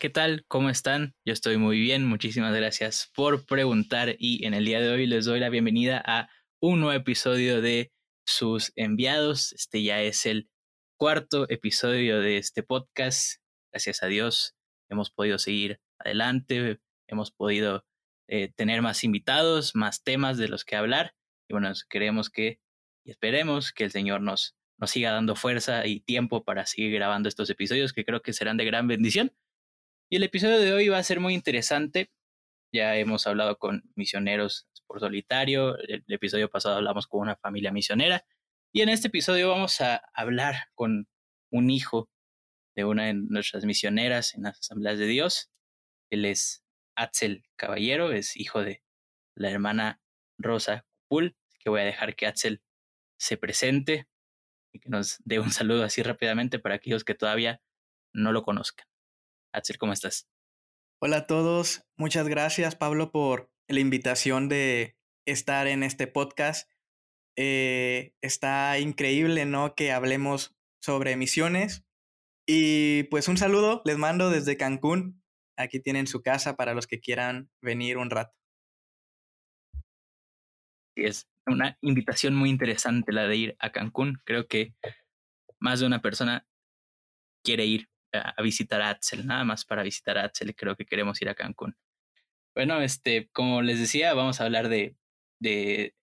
[0.00, 0.46] ¿qué tal?
[0.48, 1.14] ¿Cómo están?
[1.26, 5.26] Yo estoy muy bien, muchísimas gracias por preguntar y en el día de hoy les
[5.26, 7.92] doy la bienvenida a un nuevo episodio de
[8.24, 9.52] sus enviados.
[9.52, 10.48] Este ya es el
[10.96, 13.42] cuarto episodio de este podcast.
[13.72, 14.56] Gracias a Dios
[14.88, 17.84] hemos podido seguir adelante, hemos podido
[18.26, 21.12] eh, tener más invitados, más temas de los que hablar
[21.46, 22.58] y bueno, queremos que
[23.04, 27.28] y esperemos que el Señor nos, nos siga dando fuerza y tiempo para seguir grabando
[27.28, 29.34] estos episodios que creo que serán de gran bendición.
[30.12, 32.10] Y el episodio de hoy va a ser muy interesante.
[32.74, 35.78] Ya hemos hablado con misioneros por solitario.
[35.78, 38.26] El, episodio pasado hablamos con una familia misionera.
[38.72, 41.06] Y en este episodio vamos a hablar con
[41.52, 42.10] un hijo
[42.74, 45.48] de una de nuestras misioneras en las asambleas de Dios.
[46.10, 46.64] Él es
[46.96, 48.82] Axel Caballero, es hijo de
[49.36, 50.00] la hermana
[50.38, 52.62] Rosa Cupul, que voy a dejar que Axel
[53.16, 54.08] se presente
[54.72, 57.62] y que nos dé un saludo así rápidamente para aquellos que todavía
[58.12, 58.89] no lo conozcan.
[59.52, 60.28] Axel, ¿cómo estás?
[61.02, 66.70] Hola a todos, muchas gracias Pablo por la invitación de estar en este podcast.
[67.36, 69.74] Eh, está increíble, ¿no?
[69.74, 71.84] Que hablemos sobre misiones.
[72.46, 75.20] Y pues un saludo, les mando desde Cancún.
[75.56, 78.36] Aquí tienen su casa para los que quieran venir un rato.
[80.96, 84.20] Es una invitación muy interesante la de ir a Cancún.
[84.24, 84.74] Creo que
[85.58, 86.46] más de una persona
[87.42, 91.20] quiere ir a, visitar a Axel, nada más para visitar a Axel, creo que queremos
[91.22, 91.76] ir a Cancún.
[92.54, 94.96] Bueno, este, como les decía, vamos a hablar de,
[95.40, 95.94] de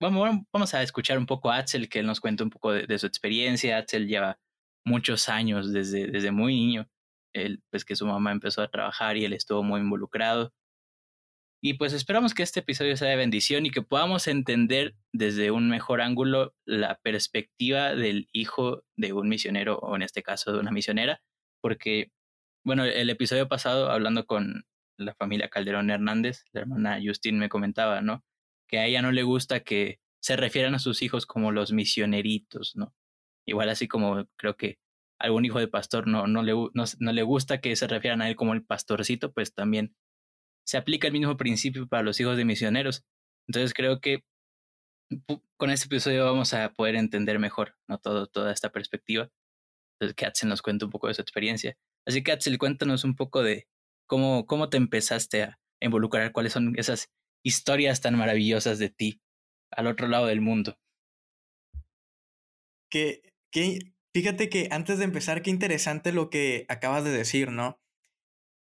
[0.00, 2.98] vamos, vamos a escuchar un poco a Axel, que él nos cuente un poco de,
[2.98, 3.78] su experiencia.
[3.78, 4.38] Axel lleva
[4.84, 6.88] muchos años, desde, desde muy niño,
[7.32, 10.52] él, pues que su mamá empezó a trabajar y él estuvo muy involucrado.
[11.64, 15.68] Y pues esperamos que este episodio sea de bendición y que podamos entender desde un
[15.70, 20.72] mejor ángulo la perspectiva del hijo de un misionero, o en este caso de una
[20.72, 21.22] misionera,
[21.62, 22.12] porque,
[22.64, 24.64] bueno, el episodio pasado, hablando con
[24.98, 28.24] la familia Calderón Hernández, la hermana Justin me comentaba, ¿no?
[28.68, 32.76] Que a ella no le gusta que se refieran a sus hijos como los misioneritos,
[32.76, 32.94] ¿no?
[33.46, 34.78] Igual así como creo que
[35.18, 38.36] algún hijo de pastor no, no, le, no, le gusta que se refieran a él
[38.36, 39.94] como el pastorcito, pues también
[40.66, 43.04] se aplica el mismo principio para los hijos de misioneros.
[43.48, 44.24] Entonces creo que
[45.56, 47.98] con este episodio vamos a poder entender mejor ¿no?
[47.98, 49.30] Todo, toda esta perspectiva
[50.16, 51.76] que Axel nos cuente un poco de su experiencia.
[52.06, 53.68] Así que Axel, cuéntanos un poco de
[54.06, 57.10] cómo, cómo te empezaste a involucrar, cuáles son esas
[57.44, 59.20] historias tan maravillosas de ti
[59.70, 60.78] al otro lado del mundo.
[62.90, 63.78] Que, que,
[64.12, 67.80] fíjate que antes de empezar, qué interesante lo que acabas de decir, ¿no?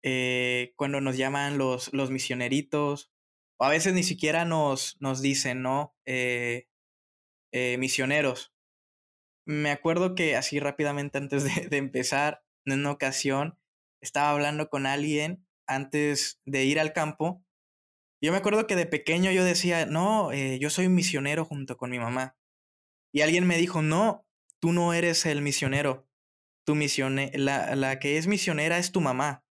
[0.03, 3.11] Eh, cuando nos llaman los, los misioneritos,
[3.59, 5.95] o a veces ni siquiera nos, nos dicen, ¿no?
[6.05, 6.69] Eh,
[7.53, 8.56] eh, misioneros
[9.47, 13.59] me acuerdo que así rápidamente antes de, empezar, en una ocasión,
[14.03, 17.43] estaba hablando con alguien antes de ir al campo.
[18.21, 21.91] Yo me acuerdo que de pequeño yo decía, no, eh, yo soy misionero junto con
[21.91, 22.37] mi mamá.
[23.13, 24.27] Y alguien me dijo, no,
[24.61, 26.09] tú no eres el misionero.
[26.65, 29.45] Tu misione la, la que es misionera es tu mamá.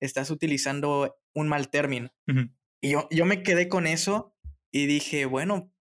[0.00, 2.12] Estás utilizando un mal término.
[2.80, 4.36] Y yo, yo me quedé con eso
[4.70, 5.72] y dije, bueno,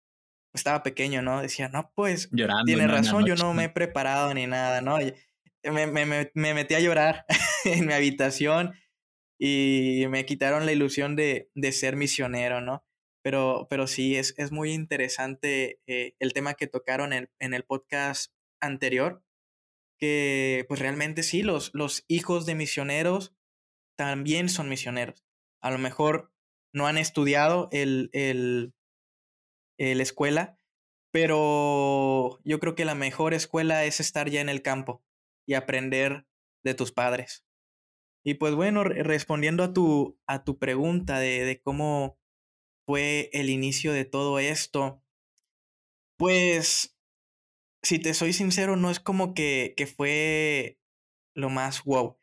[0.57, 1.41] estaba pequeño, ¿no?
[1.41, 2.29] Decía, no, pues,
[2.65, 4.97] tiene razón, yo no me he preparado ni nada, ¿no?
[5.63, 7.25] Me, me, me, metí a llorar
[7.65, 8.73] en mi habitación
[9.39, 12.85] y me quitaron la ilusión de, de ser misionero, ¿no?
[13.23, 17.63] Pero, pero sí, es, es muy interesante eh, el tema que tocaron en, en el
[17.63, 18.31] podcast
[18.61, 19.23] anterior,
[19.99, 23.35] que pues realmente sí, los, los hijos de misioneros
[23.97, 25.25] también son misioneros.
[25.61, 26.31] A lo mejor
[26.73, 28.73] no han estudiado el, el,
[29.77, 30.59] eh, la escuela,
[31.11, 35.03] pero yo creo que la mejor escuela es estar ya en el campo
[35.47, 36.25] y aprender
[36.63, 37.45] de tus padres.
[38.23, 42.19] Y pues bueno, respondiendo a tu, a tu pregunta de, de cómo
[42.85, 45.01] fue el inicio de todo esto,
[46.17, 46.97] pues,
[47.83, 50.79] si te soy sincero, no es como que, que fue
[51.35, 52.17] lo más wow.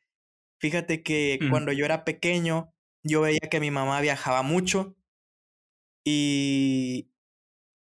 [0.60, 1.50] Fíjate que mm.
[1.50, 4.96] cuando yo era pequeño, yo veía que mi mamá viajaba mucho
[6.04, 7.10] y,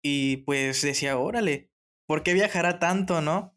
[0.03, 1.71] y pues decía, órale,
[2.07, 3.57] ¿por qué viajará tanto, no?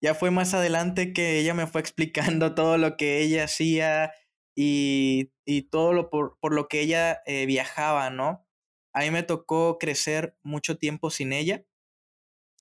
[0.00, 4.12] Ya fue más adelante que ella me fue explicando todo lo que ella hacía
[4.56, 8.46] y, y todo lo por, por, lo que ella eh, viajaba, ¿no?
[8.92, 11.64] A mí me tocó crecer mucho tiempo sin ella,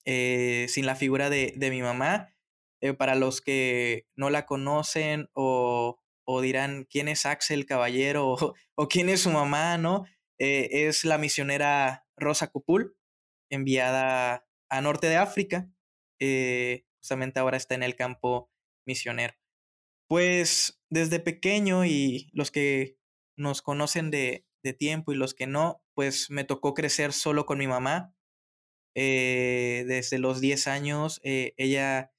[0.06, 2.34] eh, sin la figura de, de mi mamá.
[2.82, 8.36] Eh, para los que no la conocen o, o, dirán quién es Axel Caballero
[8.76, 10.06] o, quién es su mamá, ¿no?
[10.40, 12.96] es la misionera Rosa Cupul
[13.50, 15.70] enviada a norte de África.
[16.20, 18.52] Eh, justamente ahora está en el campo
[18.86, 19.34] misionero.
[20.10, 22.98] Pues desde pequeño y los que
[23.38, 24.44] nos conocen de,
[24.78, 28.14] tiempo y los que no, pues me tocó crecer solo con mi mamá.
[28.96, 32.12] Eh, desde los 10 años eh, ella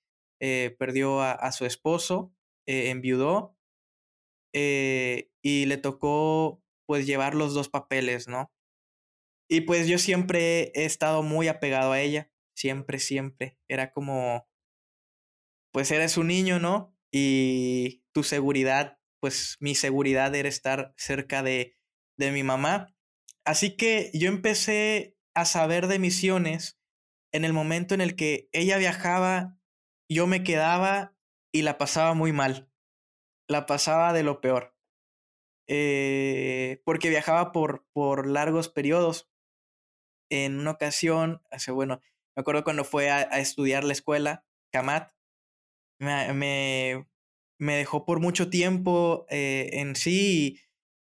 [0.78, 2.32] perdió a, su esposo,
[2.64, 3.54] enviudó
[4.54, 8.50] y le tocó pues llevar los dos papeles, ¿no?
[9.48, 13.58] Y pues yo siempre he estado muy apegado a ella, siempre, siempre.
[13.68, 14.48] Era como,
[15.72, 16.94] pues eres un niño, ¿no?
[17.10, 21.76] Y tu seguridad, pues mi seguridad era estar cerca de,
[22.18, 22.94] de mi mamá.
[23.44, 26.78] Así que yo empecé a saber de misiones
[27.32, 29.58] en el momento en el que ella viajaba,
[30.10, 31.16] yo me quedaba
[31.52, 32.70] y la pasaba muy mal.
[33.48, 34.74] La pasaba de lo peor.
[35.66, 39.27] Eh, porque viajaba por, por largos periodos.
[40.30, 42.00] En una ocasión, hace bueno,
[42.36, 45.12] me acuerdo cuando fue a, estudiar la escuela, Kamat,
[45.98, 47.04] me,
[47.58, 50.60] me, dejó por mucho tiempo eh, en sí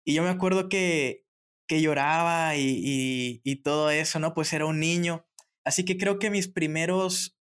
[0.05, 1.25] y, yo me acuerdo que,
[1.67, 4.33] que lloraba y, y, todo eso, ¿no?
[4.33, 5.27] Pues era un niño.
[5.65, 7.37] Así que creo que mis primeros,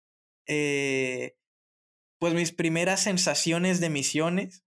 [0.47, 1.39] eh,
[2.19, 4.63] pues mis primeras sensaciones de misiones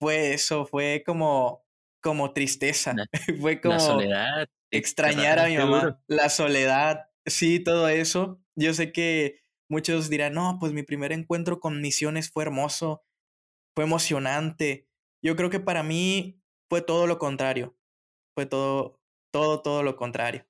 [0.00, 1.64] fue eso, fue como,
[2.02, 2.96] como tristeza,
[3.40, 8.42] fue como soledad, extrañar a mi mamá, la soledad, sí, todo eso.
[8.56, 13.04] Yo sé que muchos dirán, no, pues mi primer encuentro con misiones fue hermoso,
[13.74, 14.88] fue emocionante.
[15.22, 17.76] Yo creo que para mí fue todo lo contrario.
[18.34, 19.00] Fue todo,
[19.32, 20.46] todo, todo lo contrario.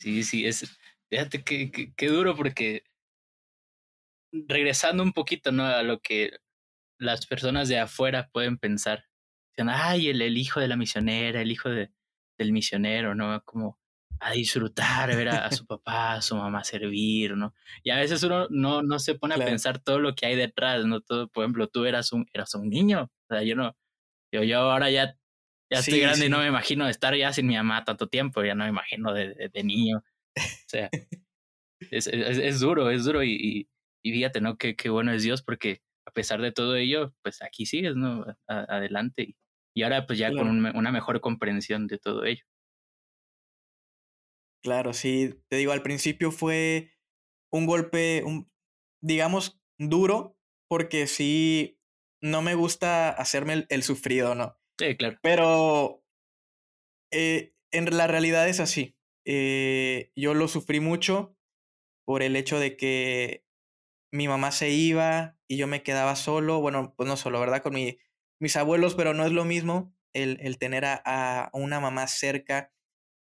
[0.00, 0.78] Sí, sí, es,
[1.10, 2.84] fíjate qué que, duro porque
[4.32, 5.64] regresando un poquito, ¿no?
[5.64, 6.38] A lo que
[6.98, 9.04] las personas de afuera pueden pensar.
[9.52, 11.92] Dicen, ay, el, el hijo de la misionera, el hijo de,
[12.38, 13.42] del misionero, ¿no?
[13.44, 13.78] Como,
[14.20, 17.54] a disfrutar, ver a, su papá, a su mamá servir, ¿no?
[17.82, 20.84] Y a veces uno no, no se pone a pensar todo lo que hay detrás,
[20.86, 21.00] ¿no?
[21.00, 23.76] Todo, por ejemplo, tú eras un, eras un niño, o sea, yo no,
[24.32, 25.18] yo, yo ahora ya,
[25.70, 28.54] ya estoy grande y no me imagino estar ya sin mi mamá tanto tiempo, ya
[28.54, 30.88] no me imagino de, de, niño, o sea,
[31.90, 33.68] es, es, es, duro, es duro y,
[34.02, 34.56] y, fíjate, ¿no?
[34.56, 38.24] Qué, qué bueno es Dios porque a pesar de todo ello, pues aquí sigues, ¿no?
[38.46, 39.36] adelante
[39.74, 42.44] y ahora pues ya con una mejor comprensión de todo ello.
[44.62, 46.92] Claro, sí, te digo, al principio fue
[47.52, 48.50] un golpe, un,
[49.02, 50.38] digamos, duro,
[50.68, 51.78] porque sí,
[52.22, 54.58] no me gusta hacerme el, sufrido, ¿no?
[54.78, 55.18] Sí, claro.
[55.22, 56.02] Pero
[57.12, 58.96] eh, en la realidad es así.
[59.26, 61.36] Eh, yo lo sufrí mucho
[62.06, 63.44] por el hecho de que
[64.12, 67.62] mi mamá se iba y yo me quedaba solo, bueno, pues no solo, ¿verdad?
[67.62, 67.98] Con mi,
[68.40, 72.72] mis abuelos, pero no es lo mismo el, el tener a, a, una mamá cerca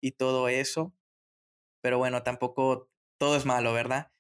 [0.01, 0.97] y todo eso
[1.87, 4.11] pero bueno, tampoco todo es malo, ¿verdad?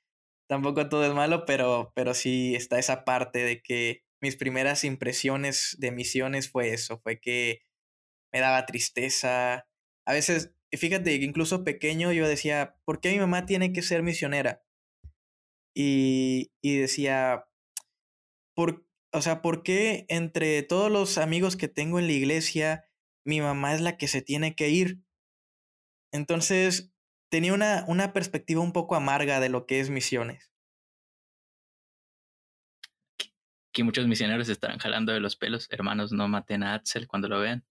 [0.47, 5.75] Tampoco todo es malo, pero, pero sí está esa parte de que mis primeras impresiones
[5.77, 7.63] de misiones fue eso, fue que
[8.31, 9.67] me daba tristeza.
[10.05, 14.01] A veces, fíjate que incluso pequeño yo decía, ¿por qué mi mamá tiene que ser
[14.01, 14.63] misionera?
[15.75, 17.49] Y, y decía,
[18.55, 22.85] ¿por, o sea, ¿por qué entre todos los amigos que tengo en la iglesia,
[23.25, 24.99] mi mamá es la que se tiene que ir?
[26.11, 26.91] Entonces,
[27.29, 30.51] tenía una, una perspectiva un poco amarga de lo que es misiones.
[33.69, 35.67] Aquí muchos misioneros están jalando de los pelos.
[35.69, 37.65] Hermanos, no maten a Axel cuando lo vean.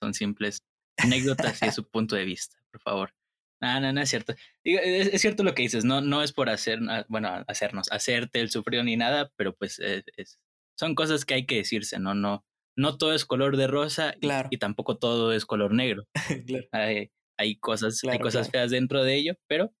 [0.00, 0.62] Son simples
[0.96, 3.14] anécdotas y es su punto de vista, por favor.
[3.60, 4.34] No, no, no es cierto.
[4.64, 8.82] es, cierto lo que dices, no, no es por hacer, bueno, hacernos, hacerte el sufrido
[8.82, 10.38] ni nada, pero pues es,
[10.80, 12.14] son cosas que hay que decirse, ¿no?
[12.14, 12.44] No,
[12.76, 14.48] no todo es color de rosa claro.
[14.50, 16.06] y, tampoco todo es color negro.
[16.46, 17.10] claro
[17.40, 19.72] hay cosas, hay cosas feas dentro de ello, pero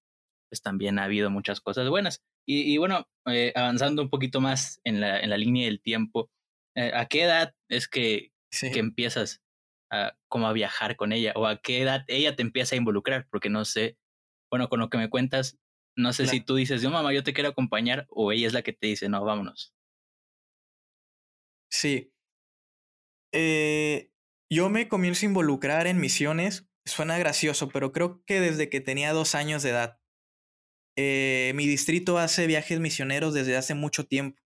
[0.50, 2.22] pues también ha habido muchas cosas buenas.
[2.48, 6.30] Y, bueno, eh, avanzando un poquito más en la, en la línea del tiempo,
[6.74, 9.40] eh, ¿a qué edad es que, que empiezas
[9.92, 11.32] a, como a viajar con ella?
[11.36, 13.28] ¿O a qué edad ella te empieza a involucrar?
[13.30, 13.98] Porque no sé,
[14.50, 15.58] bueno, con lo que me cuentas,
[15.96, 18.62] no sé si tú dices, no, mamá, yo te quiero acompañar, o ella es la
[18.62, 19.74] que te dice, no, vámonos.
[21.70, 22.12] Sí.
[23.32, 24.12] Eh,
[24.50, 29.12] yo me comienzo a involucrar en misiones Suena gracioso, pero creo que desde que tenía
[29.12, 30.00] dos años de edad.
[30.96, 34.40] Eh, mi distrito hace viajes misioneros desde hace mucho tiempo.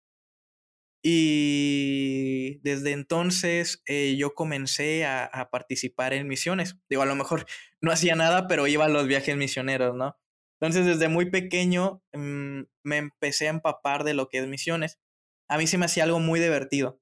[1.03, 6.77] Y desde entonces eh, yo comencé a, participar en misiones.
[6.89, 7.45] Digo, a lo mejor
[7.81, 10.17] no hacía nada, pero iba a los viajes misioneros, ¿no?
[10.59, 14.99] Entonces desde muy pequeño mm, me empecé a empapar de lo que es misiones.
[15.49, 17.00] A mí se me hacía algo muy divertido,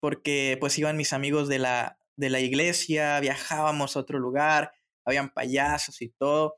[0.00, 4.72] porque pues iban mis amigos de la, de la iglesia, viajábamos a otro lugar,
[5.04, 6.56] habían payasos y todo.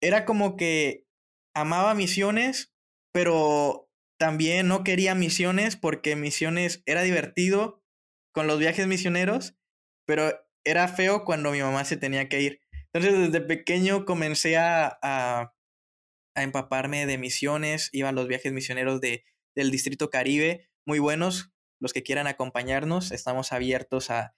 [0.00, 1.06] Era como que
[1.54, 2.72] amaba misiones,
[3.12, 7.82] pero también no quería misiones porque misiones era divertido
[8.32, 9.56] con los viajes misioneros,
[10.06, 10.32] pero
[10.64, 12.60] era feo cuando mi mamá se tenía que ir.
[12.92, 15.54] Entonces desde pequeño comencé a, a,
[16.36, 19.24] empaparme de misiones, iban los viajes misioneros de,
[19.54, 24.34] del Distrito Caribe, muy buenos, los que quieran acompañarnos, estamos abiertos a,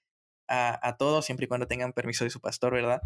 [0.49, 3.03] a, a todos, siempre y cuando tengan permiso de su pastor, ¿verdad?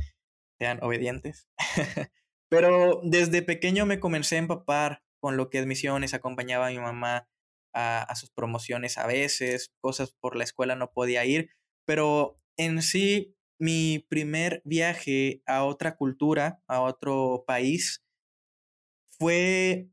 [0.58, 1.48] Sean obedientes.
[2.48, 6.78] Pero desde pequeño me comencé a empapar con lo que es misiones, acompañaba a mi
[6.78, 7.28] mamá
[7.76, 11.50] a, sus promociones a veces, cosas por la escuela no podía ir,
[11.84, 18.02] pero en sí mi primer viaje a otra cultura, a otro país,
[19.18, 19.88] fue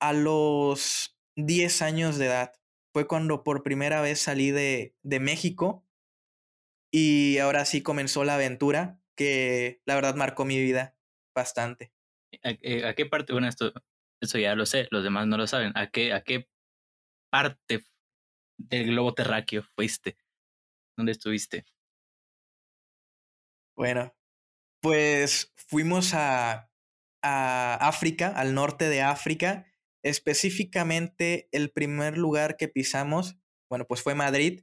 [0.00, 2.52] a los 10 años de edad.
[2.92, 5.84] Fue cuando por primera vez salí de, de México
[6.90, 10.96] y ahora sí comenzó la aventura que la verdad marcó mi vida
[11.34, 11.92] bastante.
[12.42, 13.32] ¿A, eh, qué parte?
[13.32, 13.72] Bueno, esto,
[14.20, 15.72] eso ya lo sé, los demás no lo saben.
[15.74, 16.48] ¿A qué, a qué
[17.30, 17.84] parte
[18.58, 20.18] del globo terráqueo fuiste?
[20.96, 21.64] ¿Dónde estuviste?
[23.74, 24.14] Bueno,
[24.80, 26.70] pues fuimos a,
[27.22, 29.66] a África, al norte de África.
[30.02, 34.62] Específicamente, el primer lugar que pisamos, bueno, pues fue Madrid.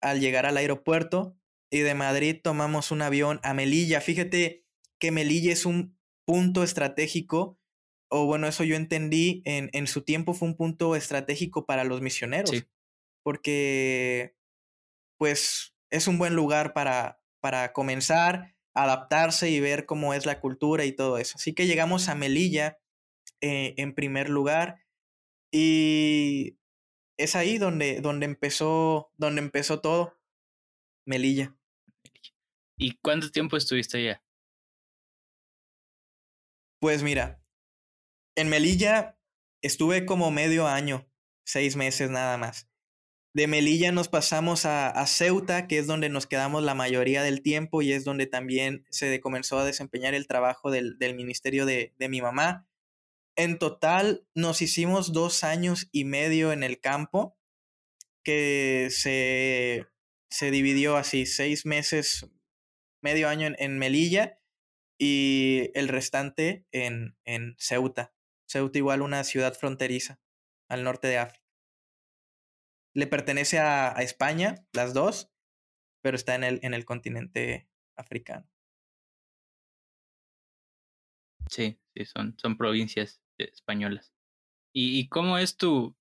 [0.00, 1.36] Al llegar al aeropuerto
[1.70, 4.00] y de Madrid tomamos un avión a Melilla.
[4.00, 4.66] Fíjate
[4.98, 5.96] que Melilla es un
[6.26, 7.58] punto estratégico,
[8.08, 12.00] o bueno, eso yo entendí, en, en su tiempo fue un punto estratégico para los
[12.00, 12.66] misioneros,
[13.22, 14.36] porque
[15.18, 20.84] pues es un buen lugar para, para comenzar, adaptarse y ver cómo es la cultura
[20.84, 21.34] y todo eso.
[21.36, 22.78] Así que llegamos a Melilla
[23.42, 24.78] eh, en primer lugar
[25.52, 26.56] y
[27.18, 30.18] es ahí donde, donde, empezó, donde empezó todo,
[31.04, 31.54] Melilla.
[32.78, 34.22] ¿Y cuánto tiempo estuviste allá?
[36.80, 37.40] Pues mira,
[38.34, 39.18] en Melilla
[39.62, 41.06] estuve como medio año,
[41.44, 42.68] seis meses nada más.
[43.34, 47.82] De Melilla nos pasamos a, Ceuta, que es donde nos quedamos la mayoría del tiempo
[47.82, 52.20] y es donde también se comenzó a desempeñar el trabajo del, ministerio de, de mi
[52.20, 52.66] mamá.
[53.36, 57.38] En total nos hicimos dos años y medio en el campo,
[58.24, 59.86] que se,
[60.30, 62.30] se dividió así, seis meses,
[63.02, 64.38] medio año en, en Melilla
[64.98, 68.14] y el restante en, en Ceuta.
[68.46, 70.20] Ceuta igual una ciudad fronteriza
[70.68, 71.42] al norte de África.
[72.94, 75.32] Le pertenece a, a España, las dos,
[76.02, 78.46] pero está en el, en el continente africano.
[81.48, 84.12] Sí, sí, son, son provincias españolas.
[84.74, 85.94] ¿Y, ¿Y, cómo es tu,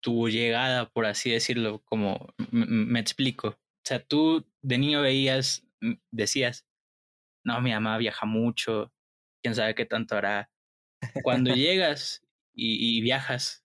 [0.00, 1.82] tu llegada, por así decirlo?
[1.84, 3.48] Como me explico.
[3.48, 5.66] O sea, tú de niño veías,
[6.10, 6.66] decías,
[7.44, 8.92] no, mi mamá viaja mucho,
[9.42, 10.50] quién sabe qué tanto hará.
[11.22, 13.64] Cuando llegas y, viajas,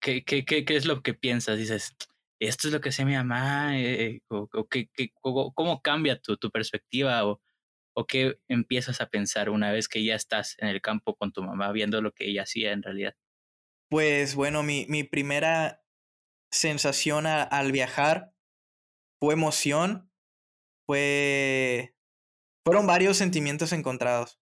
[0.00, 1.58] ¿qué, qué, qué, es lo que piensas?
[1.58, 1.96] Dices,
[2.40, 4.48] esto es lo que hace mi mamá, eh, o,
[5.54, 7.40] ¿cómo cambia tu, tu perspectiva o,
[7.94, 11.42] o qué empiezas a pensar una vez que ya estás en el campo con tu
[11.42, 13.14] mamá viendo lo que ella hacía en realidad?
[13.90, 15.82] Pues bueno, mi, mi primera
[16.50, 18.32] sensación al viajar
[19.20, 20.10] fue emoción,
[20.86, 21.94] fue
[22.64, 24.40] fueron varios sentimientos encontrados.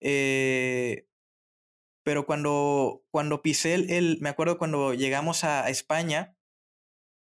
[0.00, 1.06] Eh,
[2.04, 6.36] pero cuando, cuando pisé el, me acuerdo cuando llegamos a España,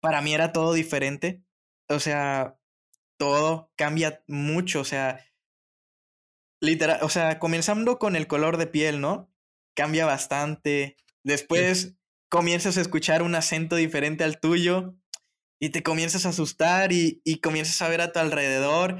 [0.01, 1.43] para mí era todo diferente.
[1.87, 2.57] O sea,
[3.17, 4.81] todo cambia mucho.
[4.81, 5.23] O sea,
[6.61, 9.29] literal, o sea, comenzando con el color de piel, ¿no?
[9.75, 10.95] Cambia bastante.
[11.23, 11.95] Después
[12.29, 14.95] comienzas a escuchar un acento diferente al tuyo
[15.59, 18.97] y te comienzas a asustar y, y comienzas a ver a tu alrededor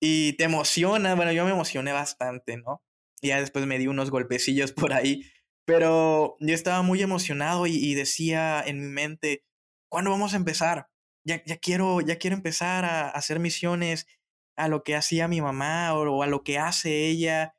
[0.00, 1.14] y te emociona.
[1.14, 2.82] Bueno, yo me emocioné bastante, ¿no?
[3.22, 5.22] Ya después me di unos golpecillos por ahí,
[5.64, 9.44] pero yo estaba muy emocionado y, decía en mi mente,
[9.88, 10.88] ¿cuándo vamos a empezar?
[11.24, 14.06] Ya, ya, quiero, ya quiero empezar a, hacer misiones
[14.56, 17.56] a lo que hacía mi mamá o, a lo que hace ella.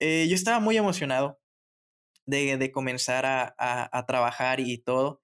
[0.00, 1.40] Eh, yo estaba muy emocionado
[2.26, 5.22] de, de comenzar a, a, trabajar y todo.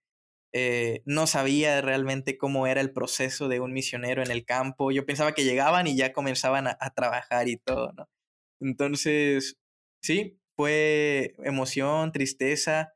[0.55, 4.93] Eh, no sabía realmente cómo era el proceso de un misionero en el campo.
[4.93, 8.09] Yo pensaba que llegaban y ya comenzaban a, trabajar y todo, ¿no?
[8.61, 9.59] Entonces,
[10.03, 12.93] sí, fue emoción, tristeza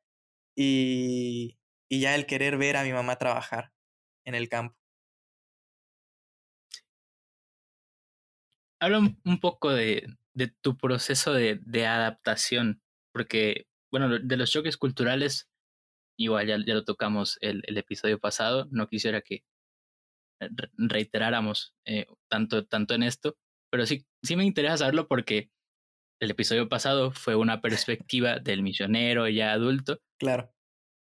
[0.56, 1.58] y,
[1.90, 3.72] y ya el querer ver a mi mamá trabajar
[4.24, 4.75] en el campo.
[8.80, 14.76] Habla un, poco de, de, tu proceso de, de adaptación, porque, bueno, de los choques
[14.76, 15.48] culturales
[16.18, 19.44] igual ya, lo tocamos el, el, episodio pasado, no quisiera que
[20.76, 23.36] reiteráramos eh, tanto, tanto en esto,
[23.70, 25.50] pero sí, sí me interesa saberlo porque
[26.20, 30.00] el episodio pasado fue una perspectiva del misionero ya adulto.
[30.18, 30.52] Claro.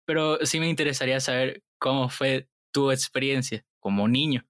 [0.06, 4.46] Pero sí me interesaría saber cómo fue tu experiencia como niño.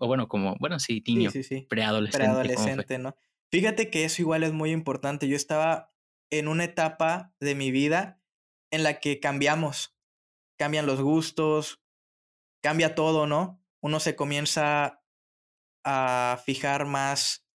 [0.00, 1.66] Bueno, como, bueno, sí, niño, sí, sí, sí.
[1.68, 2.24] preadolescente.
[2.24, 3.16] Preadolescente, ¿no?
[3.50, 5.28] Fíjate que eso igual es muy importante.
[5.28, 5.92] Yo estaba
[6.30, 8.20] en una etapa de mi vida
[8.70, 9.96] en la que cambiamos.
[10.58, 11.82] Cambian los gustos,
[12.62, 13.62] cambia todo, ¿no?
[13.82, 15.02] Uno se comienza
[15.84, 17.46] a fijar más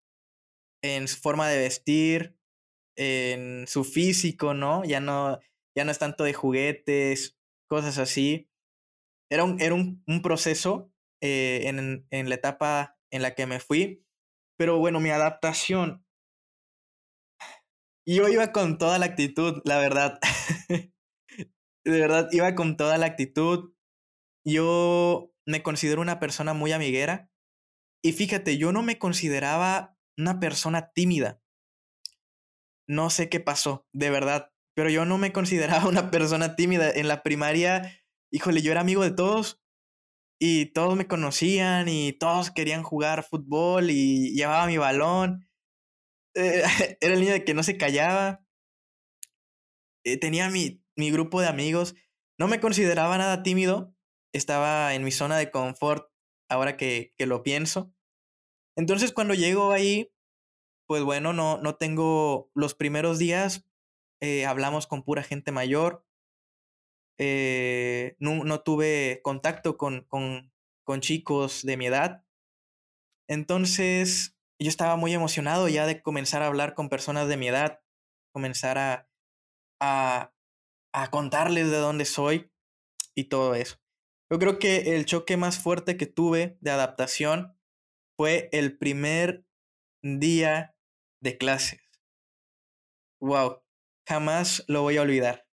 [0.83, 2.39] en su forma de vestir,
[2.97, 4.85] en su físico, ¿no?
[4.85, 5.41] Ya no,
[5.77, 7.37] ya no es tanto de juguetes,
[7.69, 8.49] cosas así.
[9.31, 10.90] Era un, era un, proceso
[11.21, 14.05] eh, en, en la etapa en la que me fui.
[14.57, 16.05] Pero bueno, mi adaptación.
[18.07, 20.19] Yo iba con toda la actitud, la verdad.
[20.69, 20.91] de
[21.85, 23.73] verdad, iba con toda la actitud.
[24.45, 27.31] Yo me considero una persona muy amiguera.
[28.03, 31.41] Y fíjate, yo no me consideraba una persona tímida.
[32.89, 34.53] No sé qué pasó, de verdad.
[34.75, 36.91] Pero yo no me consideraba una persona tímida.
[36.91, 38.01] En la primaria,
[38.33, 39.61] híjole, yo era amigo de todos.
[40.41, 45.49] Y todos me conocían y todos querían jugar fútbol y llevaba mi balón.
[46.35, 46.63] Eh,
[47.01, 48.45] era el niño de que no se callaba.
[50.05, 51.95] Eh, tenía mi, mi grupo de amigos.
[52.39, 53.95] No me consideraba nada tímido.
[54.33, 56.11] Estaba en mi zona de confort
[56.49, 57.93] ahora que, que lo pienso.
[58.77, 60.11] Entonces cuando llego ahí,
[60.87, 63.65] pues bueno, no, no tengo los primeros días,
[64.21, 66.05] eh, hablamos con pura gente mayor,
[67.23, 70.51] eh, no, tuve contacto con, con,
[70.85, 72.25] con, chicos de mi edad.
[73.29, 77.81] Entonces, yo estaba muy emocionado ya de comenzar a hablar con personas de mi edad,
[78.33, 79.07] comenzar a,
[79.83, 80.33] a,
[80.95, 82.51] a contarles de dónde soy
[83.15, 83.77] y todo eso.
[84.31, 87.55] Yo creo que el choque más fuerte que tuve de adaptación
[88.17, 89.45] fue el primer
[90.03, 90.75] día
[91.21, 91.83] de clases.
[93.21, 93.63] Wow,
[94.09, 95.50] jamás lo voy a olvidar.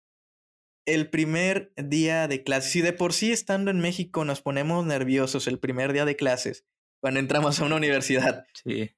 [0.85, 5.47] El primer día de clases, si de por sí estando en México nos ponemos nerviosos
[5.47, 6.65] el primer día de clases,
[7.01, 8.45] cuando entramos a una universidad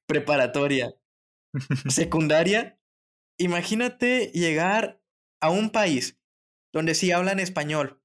[0.05, 0.95] preparatoria,
[1.89, 2.79] secundaria,
[3.37, 5.01] imagínate llegar
[5.41, 6.17] a un país
[6.73, 8.01] donde sí hablan español,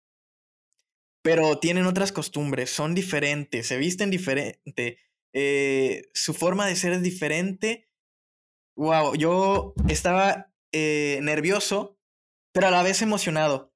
[1.23, 4.99] pero tienen otras costumbres, son diferentes, se visten diferente,
[5.33, 7.91] eh, su forma de ser es diferente
[8.81, 11.99] wow, yo estaba eh, nervioso,
[12.53, 13.70] pero a la vez emocionado.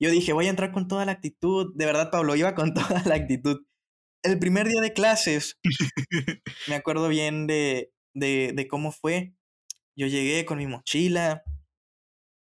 [0.00, 1.72] Yo dije, voy a entrar con toda la actitud.
[1.74, 3.64] De verdad, Pablo, iba con toda la actitud.
[4.22, 5.58] El primer día de clases,
[6.68, 9.34] me acuerdo bien de, de, de cómo fue.
[9.96, 11.42] Yo llegué con mi mochila.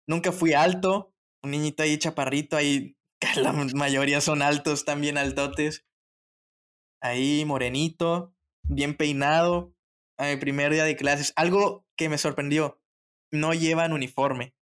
[0.08, 1.14] Nunca fui alto.
[1.42, 2.96] Un niñito ahí chaparrito, ahí
[3.36, 5.86] la mayoría son altos, también altotes.
[7.02, 9.76] Ahí morenito, bien peinado
[10.18, 11.34] a mi primer día de clases.
[11.36, 12.82] Algo que me sorprendió,
[13.32, 14.56] no llevan uniforme.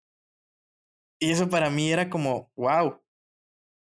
[1.21, 2.99] Y eso para mí era como, wow,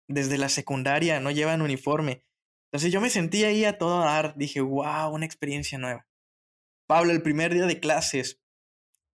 [0.09, 2.25] desde la secundaria no llevan uniforme.
[2.67, 6.09] Entonces yo me sentí ahí a todo dar, dije, wow, una experiencia nueva.
[6.89, 8.43] Pablo, el primer día de clases,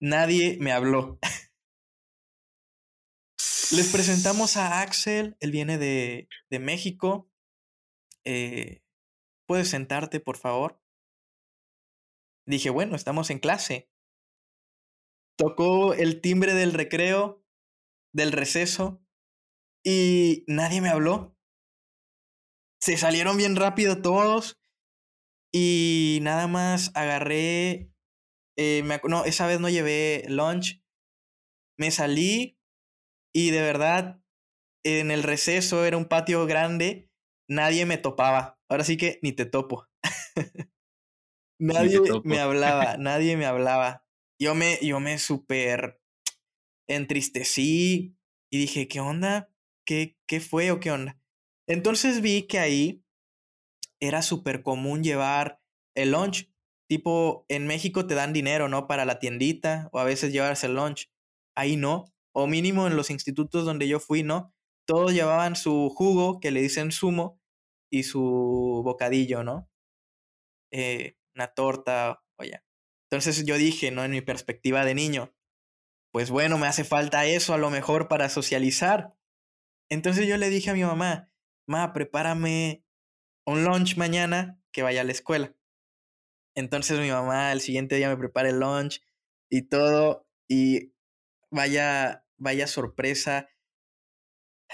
[0.01, 1.17] nadie me habló.
[3.71, 7.31] Les presentamos a Axel, él viene de, de México.
[8.25, 8.81] Eh,
[9.47, 10.81] ¿Puedes sentarte, por favor?
[12.45, 13.89] Dije, bueno, estamos en clase.
[15.37, 17.45] Tocó el timbre del recreo,
[18.13, 19.03] del receso,
[19.83, 21.35] y nadie me habló.
[22.81, 24.59] Se salieron bien rápido todos
[25.53, 27.91] y nada más agarré,
[28.57, 30.81] eh, no, esa vez no llevé lunch,
[31.77, 32.57] me salí
[33.33, 34.21] y de verdad
[34.85, 37.09] en el receso era un patio grande,
[37.49, 38.59] nadie me topaba.
[38.69, 39.87] Ahora sí que ni te topo.
[41.61, 44.05] Nadie me hablaba, nadie me hablaba.
[44.39, 45.98] Yo me, yo me súper
[46.89, 48.17] entristecí
[48.51, 49.49] y dije, ¿qué onda?
[49.85, 51.19] ¿Qué, ¿Qué fue o qué onda?
[51.67, 53.05] Entonces vi que ahí
[54.01, 55.61] era súper común llevar
[55.95, 56.51] el lunch.
[56.89, 58.87] Tipo, en México te dan dinero, ¿no?
[58.87, 61.11] Para la tiendita o a veces llevarse el lunch.
[61.55, 62.05] Ahí no.
[62.33, 64.53] O mínimo en los institutos donde yo fui, ¿no?
[64.87, 67.39] Todos llevaban su jugo, que le dicen zumo,
[67.91, 69.69] y su bocadillo, ¿no?
[70.71, 72.63] Eh, una torta, oye.
[73.11, 74.03] Entonces yo dije, ¿no?
[74.03, 75.35] En mi perspectiva de niño,
[76.11, 79.15] pues bueno, me hace falta eso a lo mejor para socializar.
[79.89, 81.31] Entonces yo le dije a mi mamá,
[81.67, 82.83] ma, prepárame
[83.45, 85.55] un lunch mañana que vaya a la escuela.
[86.55, 89.01] Entonces mi mamá el siguiente día me prepara el lunch
[89.49, 90.93] y todo, y
[91.51, 93.49] vaya, vaya sorpresa.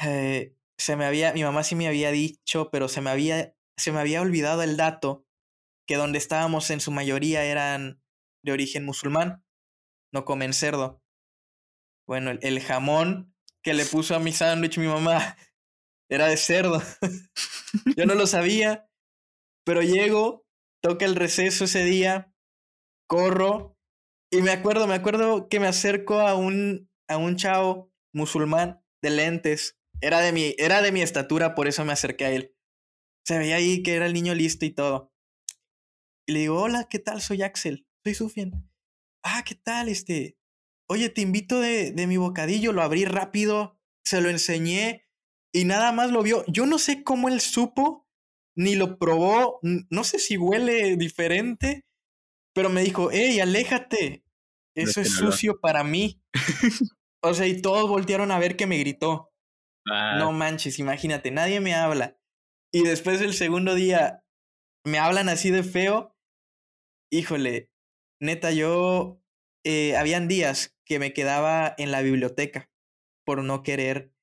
[0.02, 3.92] Eh, se me había, mi mamá sí me había dicho, pero se me había, se
[3.92, 5.26] me había olvidado el dato
[5.88, 8.02] que donde estábamos en su mayoría eran
[8.44, 9.46] de origen musulmán,
[10.12, 11.05] no comen cerdo.
[12.08, 15.38] Bueno, el, jamón que le puso a mi sándwich mi mamá
[16.10, 16.82] era de cerdo.
[17.98, 18.88] Yo no lo sabía,
[19.66, 20.46] pero llego,
[20.82, 22.34] toca el receso ese día,
[23.08, 23.76] corro
[24.32, 29.10] y me acuerdo, me acuerdo que me acerco a un, a un chavo musulmán de
[29.12, 29.78] lentes.
[30.02, 32.56] Era de, mi, era de mi estatura, por eso me acerqué a él.
[33.26, 35.14] Se veía ahí que era el niño listo y todo.
[36.28, 37.22] Y le digo, hola, ¿qué tal?
[37.22, 38.70] Soy Axel, soy Sufian.
[39.24, 39.90] Ah, ¿qué tal?
[39.90, 40.38] Este,
[40.88, 45.06] oye, te invito de, de mi bocadillo, lo abrí rápido, se lo enseñé
[45.54, 46.44] y nada más lo vio.
[46.48, 48.08] Yo no sé cómo él supo,
[48.56, 51.86] ni lo probó, no sé si huele diferente,
[52.54, 54.24] pero me dijo, hey, aléjate,
[54.76, 56.22] eso es sucio para mí.
[57.22, 59.32] o sea, y todos voltearon a ver que me gritó.
[59.86, 62.18] No manches, imagínate, nadie me habla.
[62.74, 64.24] Y después del segundo día
[64.86, 66.16] me hablan así de feo.
[67.12, 67.70] Híjole,
[68.20, 69.22] neta, yo
[69.66, 72.70] eh, habían días que me quedaba en la biblioteca
[73.26, 74.14] por no querer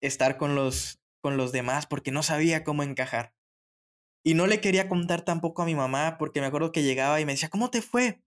[0.00, 3.34] estar con los, con los demás porque no sabía cómo encajar.
[4.24, 7.26] Y no le quería contar tampoco a mi mamá porque me acuerdo que llegaba y
[7.26, 8.22] me decía, ¿cómo te fue?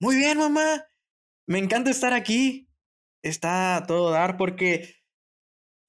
[0.00, 0.86] Muy bien, mamá.
[1.46, 2.70] Me encanta estar aquí.
[3.22, 4.94] Está todo dar porque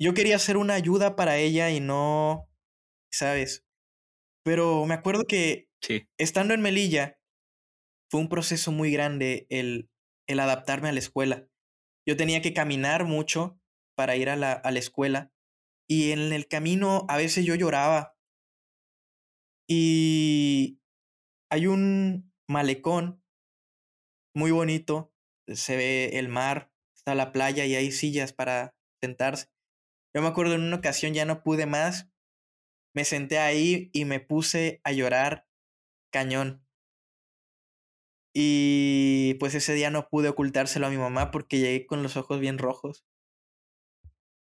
[0.01, 2.49] yo quería ser una ayuda para ella y no,
[3.09, 3.65] ¿sabes?
[4.43, 5.69] Pero me acuerdo que
[6.17, 7.19] estando en Melilla
[8.09, 9.89] fue un proceso muy grande el,
[10.29, 11.49] el adaptarme a la escuela.
[12.07, 13.59] Yo tenía que caminar mucho
[13.95, 15.33] para ir a la, a la escuela
[15.89, 18.15] y en el camino a veces yo lloraba
[19.67, 20.79] y
[21.51, 23.23] hay un malecón
[24.35, 25.13] muy bonito,
[25.47, 29.49] se ve el mar, está la playa y hay sillas para sentarse.
[30.15, 32.09] Yo me acuerdo en una ocasión ya no pude más,
[32.95, 35.47] me senté ahí y me puse a llorar
[36.11, 36.65] cañón.
[38.33, 42.39] Y pues ese día no pude ocultárselo a mi mamá porque llegué con los ojos
[42.39, 43.05] bien rojos.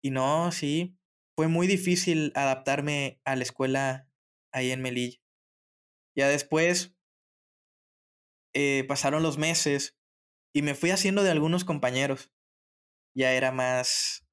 [0.03, 0.97] Y no, sí,
[1.37, 4.09] fue muy difícil adaptarme a la escuela
[4.53, 5.18] ahí en Melilla.
[6.16, 6.95] Ya después
[8.55, 9.97] eh, pasaron los meses
[10.55, 12.31] y me fui haciendo de algunos compañeros.
[13.14, 14.27] Ya era más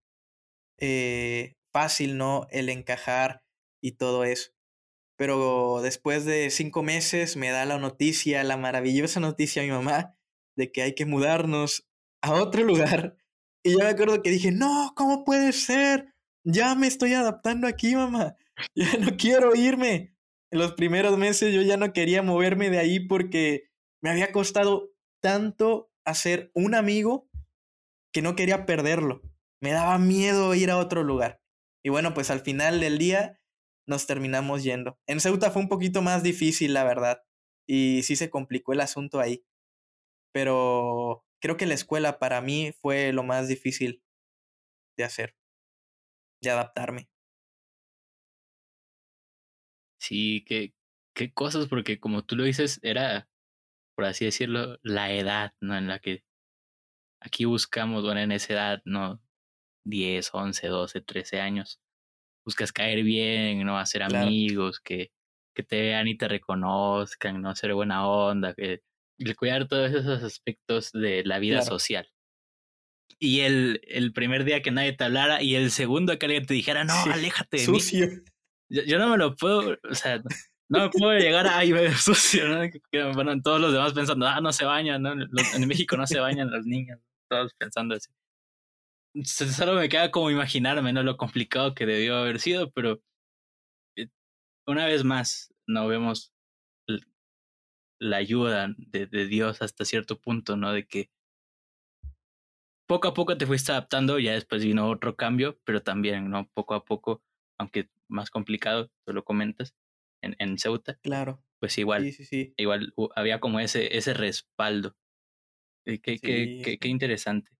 [0.78, 2.48] eh, fácil, ¿no?
[2.50, 3.44] El encajar
[3.82, 4.52] y todo eso.
[5.20, 10.16] Pero después de cinco meses me da la noticia, la maravillosa noticia a mi mamá
[10.56, 11.88] de que hay que mudarnos
[12.24, 13.18] a otro lugar.
[13.64, 16.16] Y yo me acuerdo que dije, no, ¿cómo puede ser?
[16.46, 18.36] Ya me estoy adaptando aquí, mamá.
[18.76, 20.14] Ya no quiero irme
[20.52, 23.70] en los primeros meses yo ya no quería moverme de ahí porque
[24.02, 27.30] me había costado tanto hacer un amigo
[28.12, 29.22] que no quería perderlo.
[29.62, 31.42] Me daba miedo ir a otro lugar.
[31.84, 33.39] Y bueno, pues al final del día
[33.90, 35.00] nos terminamos yendo.
[35.08, 37.24] En Ceuta fue un poquito más difícil, la verdad.
[37.68, 39.44] Y sí se complicó el asunto ahí.
[40.32, 44.04] Pero creo que la escuela para mí fue lo más difícil
[44.96, 45.36] de hacer,
[46.42, 47.10] de adaptarme.
[50.00, 50.74] Sí, qué,
[51.16, 53.28] qué cosas, porque como tú lo dices, era,
[53.96, 55.76] por así decirlo, la edad, ¿no?
[55.78, 56.24] En la que
[57.22, 59.22] aquí buscamos, bueno, en esa edad, ¿no?
[59.86, 61.82] 10, 11, 12, 13 años.
[62.50, 63.78] Buscas caer bien, ¿no?
[63.78, 65.12] Hacer amigos, que,
[65.54, 67.56] que te vean y te reconozcan, ¿no?
[67.56, 68.82] Ser buena onda, que,
[69.38, 72.10] cuidar todos esos aspectos de la vida social.
[73.20, 76.56] Y el, el primer día que nadie te hablara y el segundo que alguien te
[76.56, 78.08] dijera, no, aléjate de sucio.
[78.68, 80.24] Yo, no me lo puedo, o sea,
[80.70, 83.14] no me puedo llegar a ay, sucio, ¿no?
[83.14, 85.12] bueno, todos los demás pensando, ah, no se bañan, ¿no?
[85.12, 88.10] en México no se bañan los niños, todos pensando así.
[89.24, 91.04] Solo me queda como imaginarme, ¿no?
[91.04, 93.02] Lo complicado que debió haber sido, pero
[93.98, 94.08] eh,
[94.68, 96.34] una vez más, no vemos
[98.00, 100.72] la ayuda de, de Dios hasta cierto punto, ¿no?
[100.72, 101.10] De que
[102.88, 106.50] poco a poco te fuiste adaptando, ya después vino otro cambio, pero también, ¿no?
[106.54, 107.24] Poco a poco,
[107.60, 109.76] aunque más complicado, tú lo comentas,
[110.22, 110.98] en, en Ceuta.
[111.04, 111.44] Claro.
[111.60, 112.54] Pues igual, sí, sí, sí.
[112.58, 114.96] igual había como ese, ese respaldo.
[115.86, 117.52] Qué, qué, qué, qué interesante.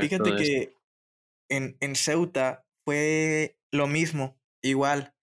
[0.00, 0.74] Fíjate que
[1.48, 5.14] en, en Ceuta fue lo mismo, igual.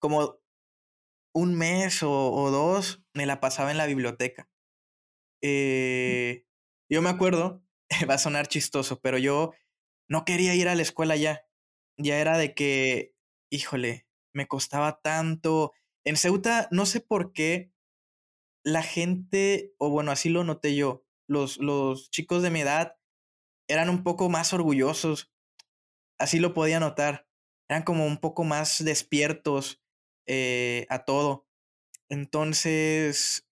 [0.00, 0.38] Como
[1.34, 4.48] un mes o, o dos me la pasaba en la biblioteca.
[5.42, 6.46] Eh,
[6.90, 7.62] yo me acuerdo,
[8.08, 9.52] va a sonar chistoso, pero yo
[10.08, 11.46] no quería ir a la escuela ya.
[11.96, 13.14] Ya era de que
[13.50, 15.72] híjole, me costaba tanto.
[16.04, 17.72] En Ceuta, no sé por qué
[18.64, 22.97] la gente, o bueno, así lo noté yo, los, los chicos de mi edad
[23.68, 25.32] eran un poco más orgullosos.
[26.18, 27.28] Así lo podía notar.
[27.68, 29.82] Eran como un poco más despiertos
[30.26, 31.46] eh, a todo.
[32.08, 33.46] Entonces,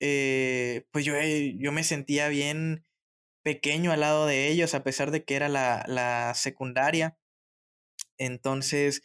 [0.00, 2.86] eh, pues yo, eh, yo me sentía bien
[3.44, 7.18] pequeño al lado de ellos, a pesar de que era la, la secundaria.
[8.18, 9.02] Entonces,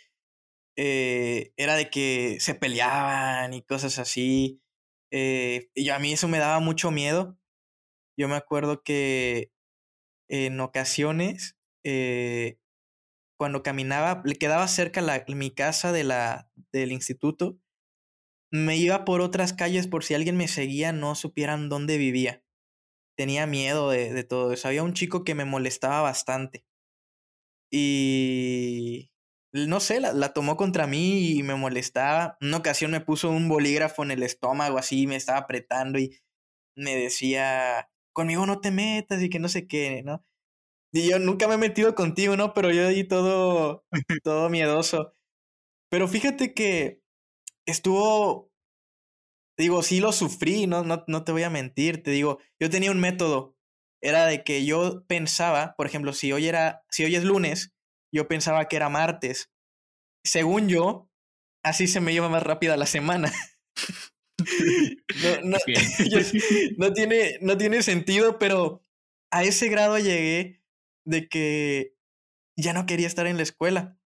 [0.78, 4.62] eh, era de que se peleaban y cosas así.
[5.12, 7.38] Eh, y a mí eso me daba mucho miedo.
[8.18, 9.52] Yo me acuerdo que
[10.30, 12.60] en ocasiones, eh,
[13.38, 17.60] cuando caminaba, le quedaba cerca la, mi casa de la, del instituto,
[18.52, 22.44] me iba por otras calles por si alguien me seguía, no supieran dónde vivía.
[23.18, 24.68] Tenía miedo de, de todo eso.
[24.68, 26.66] Había un chico que me molestaba bastante.
[27.72, 29.12] Y
[29.54, 32.38] no sé, la, la, tomó contra mí y me molestaba.
[32.42, 36.20] Una ocasión me puso un bolígrafo en el estómago, así me estaba apretando y
[36.76, 40.26] me decía, conmigo no te metas y que no sé qué, ¿no?
[40.94, 42.54] Y yo nunca me he metido contigo, ¿no?
[42.56, 43.86] Pero yo ahí todo,
[44.24, 45.14] todo miedoso.
[45.90, 47.02] Pero fíjate que
[47.68, 48.52] estuvo,
[49.58, 52.92] digo, sí lo sufrí, no, no, no te voy a mentir, te digo, yo tenía
[52.92, 53.56] un método,
[54.02, 57.74] era de que yo pensaba, por ejemplo, si hoy era, si hoy es lunes,
[58.12, 59.52] yo pensaba que era martes.
[60.26, 61.10] Según yo,
[61.64, 63.32] así se me lleva más rápida la semana.
[65.44, 65.58] no,
[66.78, 68.86] no, tiene, no tiene sentido, pero
[69.32, 70.64] a ese grado llegué
[71.06, 71.96] de que
[72.58, 74.00] ya no quería estar en la escuela.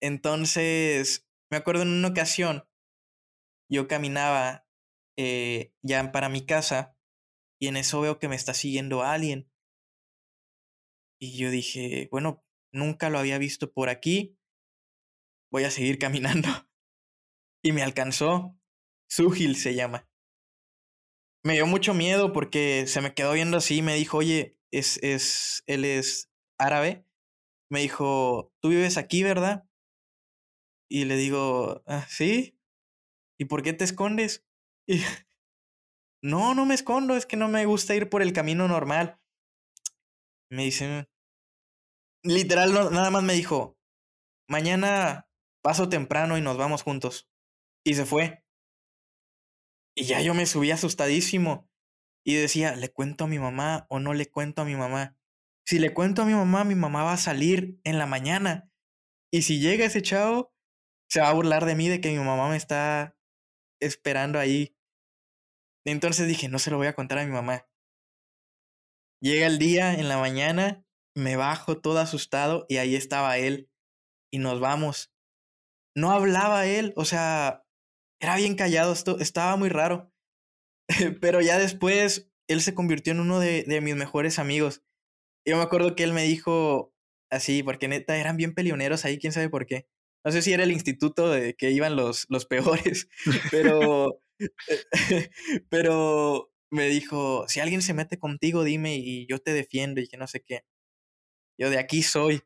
[0.00, 2.68] Entonces, me acuerdo en una ocasión,
[3.70, 4.66] yo caminaba
[5.16, 6.96] eh, ya para mi casa
[7.58, 9.50] y en eso veo que me está siguiendo alguien.
[11.18, 14.38] Y yo dije, bueno, nunca lo había visto por aquí,
[15.50, 16.48] voy a seguir caminando.
[17.64, 18.56] Y me alcanzó.
[19.08, 20.08] Sujil se llama.
[21.44, 24.98] Me dio mucho miedo porque se me quedó viendo así y me dijo, oye, es,
[25.02, 27.06] es, él es árabe.
[27.70, 29.68] Me dijo, tú vives aquí, ¿verdad?
[30.90, 32.58] Y le digo, ah, sí.
[33.38, 34.44] ¿Y por qué te escondes?
[34.88, 35.00] Y,
[36.22, 39.20] no, no me escondo, es que no me gusta ir por el camino normal.
[40.48, 41.08] Me dice,
[42.22, 43.76] literal, nada más me dijo,
[44.48, 45.28] mañana
[45.62, 47.28] paso temprano y nos vamos juntos.
[47.84, 48.45] Y se fue.
[49.96, 51.68] Y ya yo me subí asustadísimo.
[52.24, 55.16] Y decía, ¿le cuento a mi mamá o no le cuento a mi mamá?
[55.64, 58.70] Si le cuento a mi mamá, mi mamá va a salir en la mañana.
[59.32, 60.52] Y si llega ese chavo,
[61.08, 63.16] se va a burlar de mí de que mi mamá me está
[63.80, 64.76] esperando ahí.
[65.84, 67.68] Entonces dije, no se lo voy a contar a mi mamá.
[69.20, 73.70] Llega el día en la mañana me bajo todo asustado y ahí estaba él
[74.30, 75.12] y nos vamos.
[75.96, 77.65] No hablaba él, o sea,
[78.20, 80.12] era bien callado, esto estaba muy raro.
[81.20, 84.82] Pero ya después él se convirtió en uno de, de, mis mejores amigos.
[85.44, 86.94] Yo me acuerdo que él me dijo
[87.30, 89.86] así, porque neta eran bien pelioneros ahí, quién sabe por qué.
[90.24, 93.08] No sé si era el instituto de que iban los, los peores,
[93.52, 94.20] pero,
[95.68, 100.16] pero me dijo, si alguien se mete contigo, dime y yo te defiendo y que
[100.16, 100.64] no sé qué.
[101.58, 102.42] Yo de aquí soy.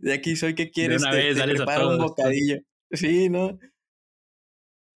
[0.00, 1.02] de aquí soy, ¿qué quieres?
[1.02, 2.58] una vez, te, preparo un bocadillo.
[2.90, 3.58] Sí, ¿no?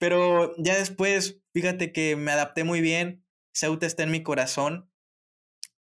[0.03, 3.25] Pero ya después, fíjate que me adapté muy bien.
[3.53, 4.91] Ceuta está en mi corazón.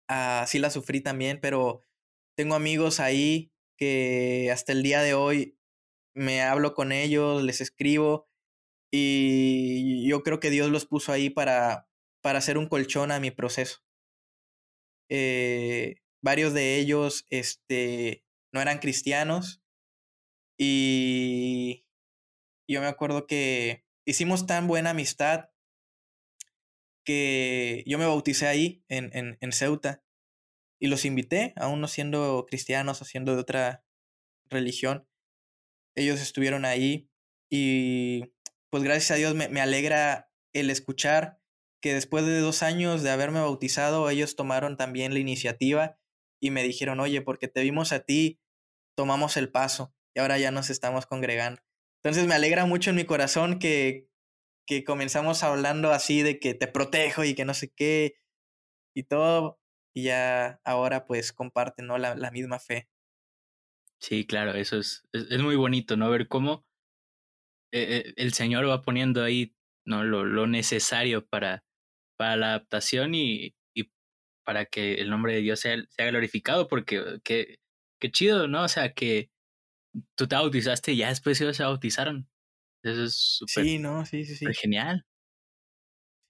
[0.09, 1.83] Así la sufrí también, pero
[2.37, 5.57] tengo amigos ahí que hasta el día de hoy
[6.17, 8.29] me hablo con ellos, les escribo
[8.91, 11.89] y yo creo que Dios los puso ahí para,
[12.21, 13.85] para hacer un colchón a mi proceso.
[15.09, 19.63] Eh, varios de ellos este, no eran cristianos
[20.59, 21.87] y
[22.69, 25.51] yo me acuerdo que hicimos tan buena amistad
[27.05, 30.03] que yo me bauticé ahí en, en, en Ceuta
[30.81, 33.85] y los invité, aún no siendo cristianos o siendo de otra
[34.47, 35.07] religión.
[35.95, 37.11] Ellos estuvieron ahí
[37.51, 38.33] y
[38.71, 41.43] pues gracias a Dios me, me alegra el escuchar
[41.83, 45.99] que después de dos años de haberme bautizado, ellos tomaron también la iniciativa
[46.41, 48.41] y me dijeron, oye, porque te vimos a ti,
[48.97, 51.61] tomamos el paso y ahora ya nos estamos congregando.
[52.03, 54.09] Entonces me alegra mucho en mi corazón que,
[54.67, 58.15] que comenzamos hablando así de que te protejo y que no sé qué
[58.95, 59.61] y todo,
[59.95, 61.99] y ya ahora pues comparten ¿no?
[61.99, 62.89] la, la misma fe.
[64.01, 66.09] Sí, claro, eso es, es, muy bonito, ¿no?
[66.11, 66.65] Ver cómo
[67.73, 70.05] eh, el Señor va poniendo ahí ¿no?
[70.05, 71.65] lo, lo necesario para,
[72.17, 73.55] para la adaptación y,
[74.45, 77.59] para que el nombre de Dios sea, sea glorificado, porque qué,
[78.01, 78.65] qué chido, ¿no?
[78.65, 79.31] O sea, que
[80.15, 82.29] tú te bautizaste y ya después ellos se bautizaron.
[82.83, 84.47] Eso es súper sí, no, sí, sí, sí.
[84.55, 85.05] genial.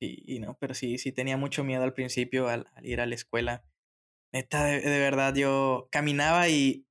[0.00, 3.14] Sí, no, pero sí, sí tenía mucho miedo al principio al, al ir a la
[3.14, 3.64] escuela.
[4.32, 6.86] Neta, de, de, verdad, yo caminaba y,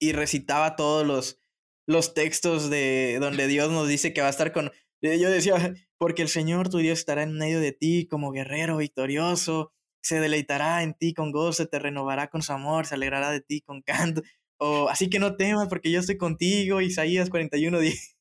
[0.00, 1.40] y recitaba todos los,
[1.86, 5.54] los textos de donde Dios nos dice que va a estar con Yo decía,
[5.98, 10.82] porque el Señor tu Dios estará en medio de ti como guerrero victorioso, se deleitará
[10.82, 14.22] en ti con gozo, te renovará con su amor, se alegrará de ti con canto.
[14.58, 18.18] O así que no temas porque yo estoy contigo, Isaías 41, 10.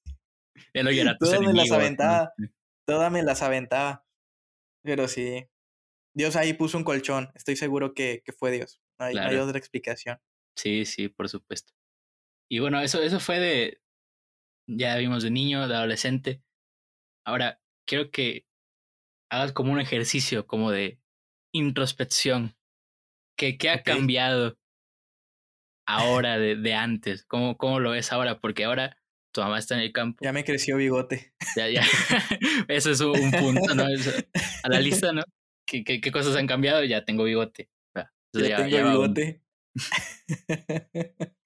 [1.20, 2.34] Todas me las aventaba,
[2.86, 4.06] todas me las aventaba.
[4.84, 5.48] Pero sí,
[6.16, 9.36] Dios ahí puso un colchón, estoy seguro que, que fue Dios, no hay, no hay
[9.38, 10.20] otra explicación.
[10.56, 11.74] Sí, sí, por supuesto.
[12.50, 13.82] Y bueno, eso, eso fue de,
[14.68, 16.42] ya vimos de niño, de adolescente.
[17.26, 18.46] Ahora, quiero que
[19.32, 21.00] hagas como un ejercicio, como de
[21.54, 22.56] introspección.
[23.38, 24.58] ¿Qué, qué ha cambiado
[25.96, 27.26] ahora de, de antes?
[27.26, 28.40] ¿Cómo, ¿Cómo lo ves ahora?
[28.40, 28.98] Porque ahora
[29.32, 30.24] tu mamá está en el campo.
[30.24, 31.34] Ya me creció bigote.
[31.56, 31.82] Ya, ya.
[32.68, 33.84] Eso es un punto, ¿no?
[33.84, 35.24] a la lista, ¿no?
[35.66, 36.84] ¿Qué, qué, qué cosas han cambiado?
[36.84, 37.70] Ya tengo bigote.
[38.34, 39.42] ya, tengo bigote.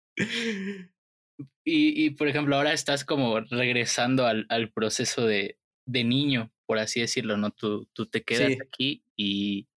[1.64, 6.80] y, y, por ejemplo, ahora estás como regresando al, al proceso de, de, niño, por
[6.80, 7.52] así decirlo, ¿no?
[7.52, 9.68] Tú, tú te quedas aquí y,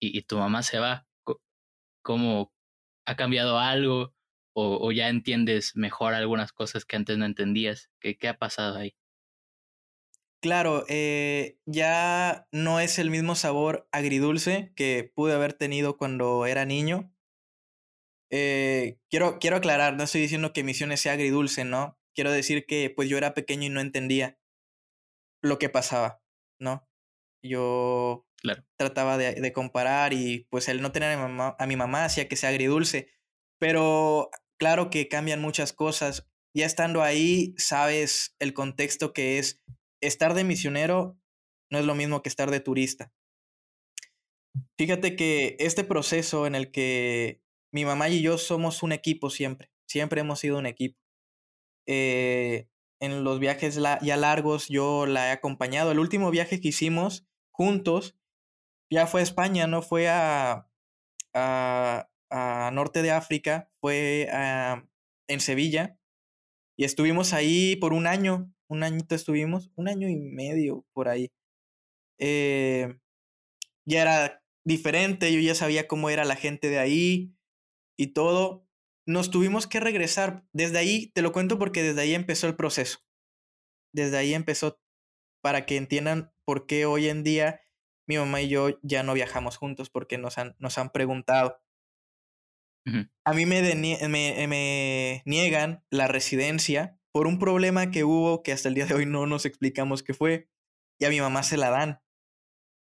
[0.00, 1.06] y, y, tu mamá se va.
[2.04, 2.52] ¿Cómo
[3.06, 4.14] ha cambiado algo?
[4.54, 7.90] O, ya entiendes mejor algunas cosas que antes no entendías?
[8.00, 8.94] ¿Qué, qué ha pasado ahí?
[10.42, 16.64] Claro, eh, ya no es el mismo sabor agridulce que pude haber tenido cuando era
[16.64, 17.12] niño.
[18.30, 21.98] Eh, quiero, quiero aclarar, no estoy diciendo que Misiones sea agridulce, ¿no?
[22.14, 24.38] Quiero decir que pues yo era pequeño y no entendía
[25.42, 26.22] lo que pasaba,
[26.58, 26.88] ¿no?
[27.42, 28.64] Yo claro.
[28.76, 32.04] trataba de, de, comparar y pues el no tener a mi, mamá, a mi mamá
[32.04, 33.08] hacía que sea agridulce,
[33.58, 36.28] pero claro que cambian muchas cosas.
[36.54, 39.62] Ya estando ahí, sabes el contexto que es
[40.00, 41.18] estar de misionero,
[41.70, 43.12] no es lo mismo que estar de turista.
[44.76, 47.40] Fíjate que este proceso en el que
[47.72, 50.98] mi mamá y yo somos un equipo siempre, siempre hemos sido un equipo.
[51.86, 52.68] Eh,
[53.00, 55.90] en los viajes ya largos yo la he acompañado.
[55.90, 58.16] El último viaje que hicimos juntos
[58.92, 60.68] ya fue a España, no fue a,
[61.34, 64.86] a, Norte de África, fue a,
[65.28, 65.98] en Sevilla.
[66.76, 71.30] Y estuvimos ahí por un año, un añito estuvimos, un año y medio por ahí.
[72.18, 72.98] Eh,
[73.86, 77.34] ya era diferente, yo ya sabía cómo era la gente de ahí,
[77.98, 78.66] y todo,
[79.06, 80.44] nos tuvimos que regresar.
[80.52, 82.98] Desde ahí, te lo cuento porque desde ahí empezó el proceso.
[83.94, 84.80] Desde ahí empezó
[85.42, 87.61] para que entiendan por qué hoy en día
[88.08, 91.60] mi mamá y yo ya no viajamos juntos, porque nos han, nos han preguntado.
[92.86, 93.10] Uh -huh.
[93.24, 98.68] A mí me, me, me niegan la residencia por un problema que hubo que hasta
[98.68, 100.48] el día de hoy no nos explicamos qué fue,
[101.00, 102.00] y a mi mamá se la dan.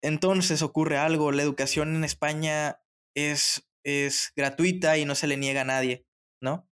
[0.03, 2.81] Entonces ocurre algo, la educación en España
[3.15, 6.07] es es gratuita y no se le niega a nadie,
[6.41, 6.69] ¿no?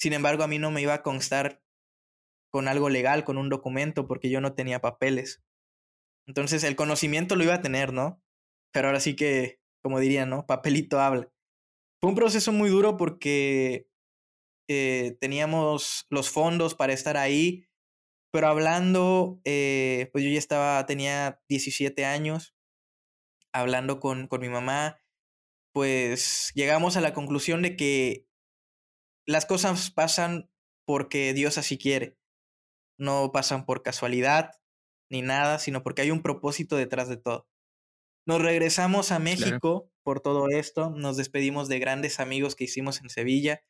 [0.00, 1.62] Sin embargo, a mí no me iba a constar
[2.50, 5.42] con algo legal, con un documento, porque yo no tenía papeles.
[6.26, 8.22] Entonces, el conocimiento lo iba a tener, ¿no?
[8.72, 10.46] Pero ahora sí que, como dirían, ¿no?
[10.46, 11.30] Papelito habla.
[12.00, 13.86] Fue un proceso muy duro porque
[14.68, 17.66] eh, teníamos los fondos para estar ahí,
[18.32, 22.54] pero hablando, eh, pues yo ya estaba, tenía 17 años,
[23.52, 24.98] hablando con, con mi mamá,
[25.74, 28.26] pues llegamos a la conclusión de que
[29.26, 30.50] las cosas pasan
[30.86, 32.18] porque Dios así quiere.
[32.98, 34.61] No pasan por casualidad
[35.12, 37.46] ni nada, sino porque hay un propósito detrás de todo.
[38.26, 39.92] Nos regresamos a México claro.
[40.02, 43.62] por todo esto, nos despedimos de grandes amigos que hicimos en Sevilla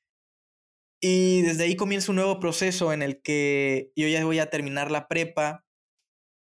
[1.03, 4.93] y desde ahí comienza un nuevo proceso en el que yo ya voy a terminar
[4.93, 5.67] la prepa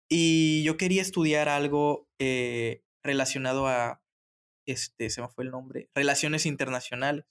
[0.10, 4.02] y yo quería estudiar algo eh, relacionado a
[4.66, 7.26] este, se me fue el nombre, Relaciones Internacionales.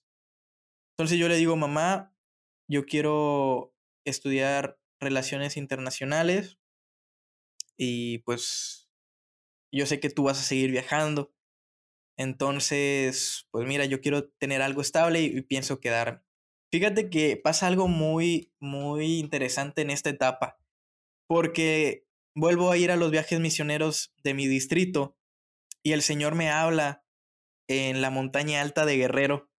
[0.93, 2.15] Entonces yo le digo, mamá,
[2.71, 3.75] yo quiero
[4.07, 6.59] estudiar Relaciones Internacionales
[7.77, 8.91] y pues
[9.73, 11.35] yo sé que tú vas a seguir viajando.
[12.19, 16.23] Entonces, pues mira, yo quiero tener algo estable y, pienso quedarme.
[16.73, 20.59] Fíjate que pasa algo muy, muy interesante en esta etapa,
[21.29, 25.17] porque vuelvo a ir a los viajes misioneros de mi distrito
[25.83, 27.05] y el Señor me habla
[27.69, 29.51] en la montaña alta de Guerrero.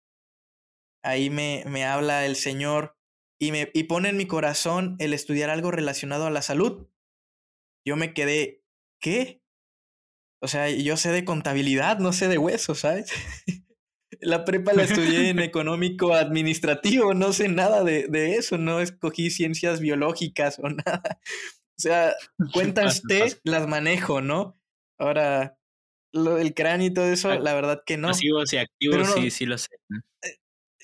[1.03, 2.97] Ahí me, me habla el Señor
[3.39, 6.87] y, me, y pone en mi corazón el estudiar algo relacionado a la salud.
[7.87, 8.65] Yo me quedé,
[8.99, 9.41] ¿qué?
[10.41, 13.09] O sea, yo sé de contabilidad, no sé de huesos, ¿sabes?
[14.19, 19.29] la prepa la estudié en económico administrativo, no sé nada de, de, eso, no escogí
[19.29, 21.21] ciencias biológicas o nada.
[21.77, 22.13] O sea,
[22.51, 24.59] cuentas T las manejo, ¿no?
[24.99, 25.57] Ahora,
[26.11, 28.09] lo, el cráneo y todo eso, la verdad que no.
[28.09, 29.69] Pasivos y activos, no, sí, sí lo sé.
[30.23, 30.39] Eh,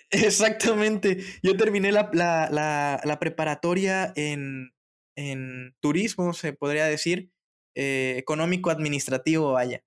[0.09, 1.21] exactamente.
[1.41, 4.71] Yo terminé la, la, la, la preparatoria en,
[5.15, 7.31] en turismo, se podría decir,
[7.75, 9.83] eh, económico-administrativo, vaya.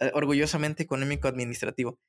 [0.00, 2.00] Eh, orgullosamente económico-administrativo.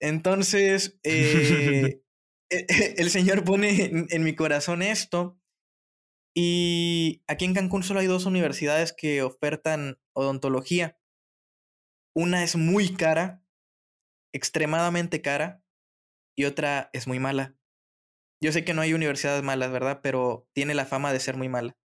[0.00, 2.02] Entonces, eh,
[2.96, 5.38] el Señor pone en, mi corazón esto.
[6.34, 10.98] Y aquí en Cancún solo hay dos universidades que ofertan odontología.
[12.14, 13.44] Una es muy cara,
[14.32, 15.62] extremadamente cara,
[16.36, 17.56] y otra es muy mala.
[18.42, 20.00] Yo sé que no hay universidades malas, ¿verdad?
[20.02, 21.76] Pero tiene la fama de ser muy mala.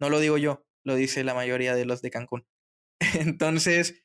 [0.00, 2.46] No lo digo yo, lo dice la mayoría de los de Cancún.
[3.14, 4.04] Entonces,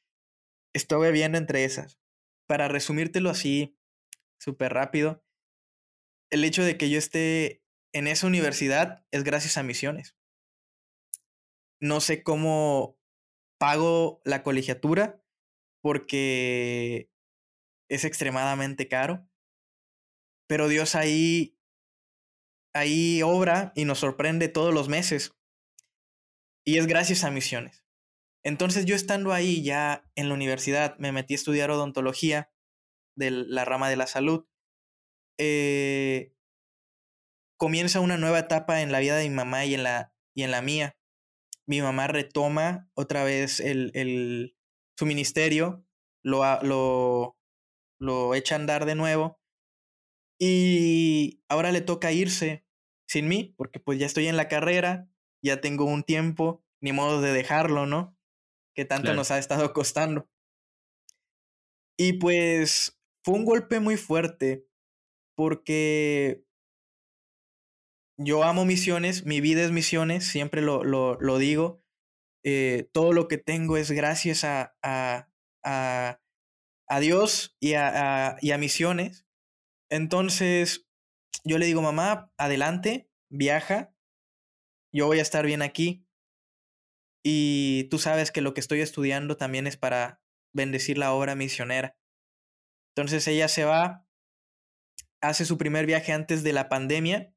[0.74, 2.00] estuve viendo entre esas.
[2.48, 3.78] Para resumírtelo así,
[4.40, 5.24] súper rápido,
[6.32, 7.64] el hecho de que yo esté
[7.94, 10.16] en esa universidad es gracias a misiones.
[11.82, 12.98] No sé cómo
[13.60, 15.24] pago la colegiatura
[15.82, 17.12] porque
[17.90, 19.28] es extremadamente caro,
[20.48, 21.58] pero Dios ahí
[22.74, 25.34] ahí obra y nos sorprende todos los meses.
[26.66, 27.84] Y es gracias a misiones.
[28.44, 32.52] Entonces yo estando ahí ya en la universidad, me metí a estudiar odontología
[33.16, 34.46] de la rama de la salud.
[35.38, 36.34] Eh,
[37.58, 40.52] comienza una nueva etapa en la vida de mi mamá y en la, y en
[40.52, 40.98] la mía.
[41.68, 44.56] Mi mamá retoma otra vez el, el,
[44.98, 45.86] su ministerio,
[46.24, 47.38] lo, lo,
[48.00, 49.41] lo echa a andar de nuevo.
[50.42, 52.66] Y ahora le toca irse
[53.08, 55.08] sin mí, porque pues ya estoy en la carrera,
[55.44, 58.18] ya tengo un tiempo, ni modo de dejarlo, ¿no?
[58.76, 60.30] que tanto nos ha estado costando.
[61.98, 64.66] Y pues fue un golpe muy fuerte
[65.36, 66.46] porque
[68.18, 71.84] yo amo misiones, mi vida es misiones, siempre lo, lo, lo digo.
[72.44, 75.30] Eh, todo lo que tengo es gracias a, a,
[75.64, 76.20] a,
[76.88, 79.28] a Dios y a, y a misiones.
[79.92, 80.88] Entonces,
[81.44, 83.94] yo le digo, mamá, adelante, viaja,
[84.94, 86.08] yo voy a estar bien aquí.
[87.24, 90.22] Y tú sabes que lo que estoy estudiando también es para
[90.54, 91.98] bendecir la obra misionera.
[92.96, 94.06] Entonces ella se va,
[95.22, 97.34] hace su primer viaje antes de la pandemia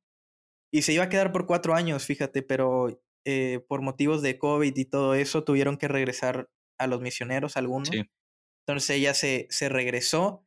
[0.73, 4.77] y se iba a quedar por cuatro años, fíjate, pero eh, por motivos de COVID
[4.77, 6.49] y todo eso tuvieron que regresar
[6.79, 7.91] a los misioneros algunos.
[8.67, 10.47] Entonces ella se, se regresó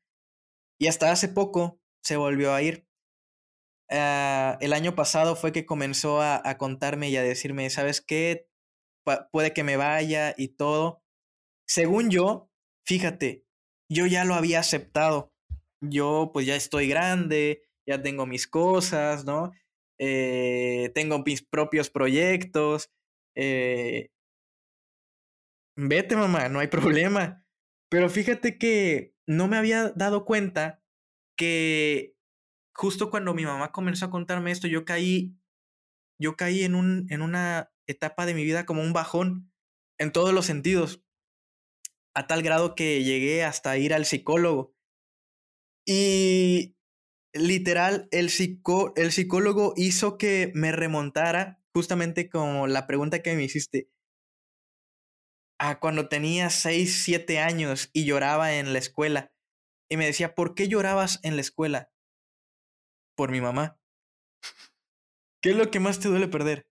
[0.79, 2.87] y hasta hace poco se volvió a ir.
[3.89, 8.47] Ah, el año pasado fue que comenzó a, a, contarme y a decirme, ¿sabes qué?
[9.31, 11.01] puede que me vaya y todo.
[11.67, 12.49] Según yo,
[12.85, 13.45] fíjate,
[13.89, 15.33] yo ya lo había aceptado.
[15.81, 19.51] Yo pues ya estoy grande, ya tengo mis cosas, ¿no?
[19.99, 22.89] Eh, tengo mis propios proyectos.
[23.35, 24.09] Eh,
[25.77, 26.67] vete, mamá, no hay
[27.07, 27.45] problema.
[27.89, 30.81] Pero fíjate que no me había dado cuenta
[31.37, 32.15] que
[32.75, 35.35] justo cuando mi mamá comenzó a contarme esto, yo caí,
[36.19, 39.51] yo caí en, un, en una etapa de mi vida como un bajón
[39.97, 41.03] en todos los sentidos,
[42.13, 44.75] a tal grado que llegué hasta ir al psicólogo.
[45.85, 46.75] Y
[47.33, 48.29] literal, el,
[48.95, 53.89] el psicólogo hizo que me remontara justamente como la pregunta que me hiciste.
[55.59, 59.31] A cuando tenía 6, 7 años y lloraba en la escuela.
[59.89, 61.91] Y me decía, ¿por qué llorabas en la escuela?
[63.15, 63.79] Por mi mamá.
[65.41, 66.67] ¿Qué es lo que más te duele perder?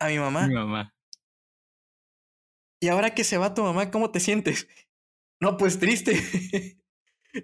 [0.00, 0.46] A mi mamá.
[0.48, 0.94] Mi mamá.
[2.82, 4.68] Y ahora que se va tu mamá, ¿cómo te sientes?
[5.42, 6.20] No, pues triste.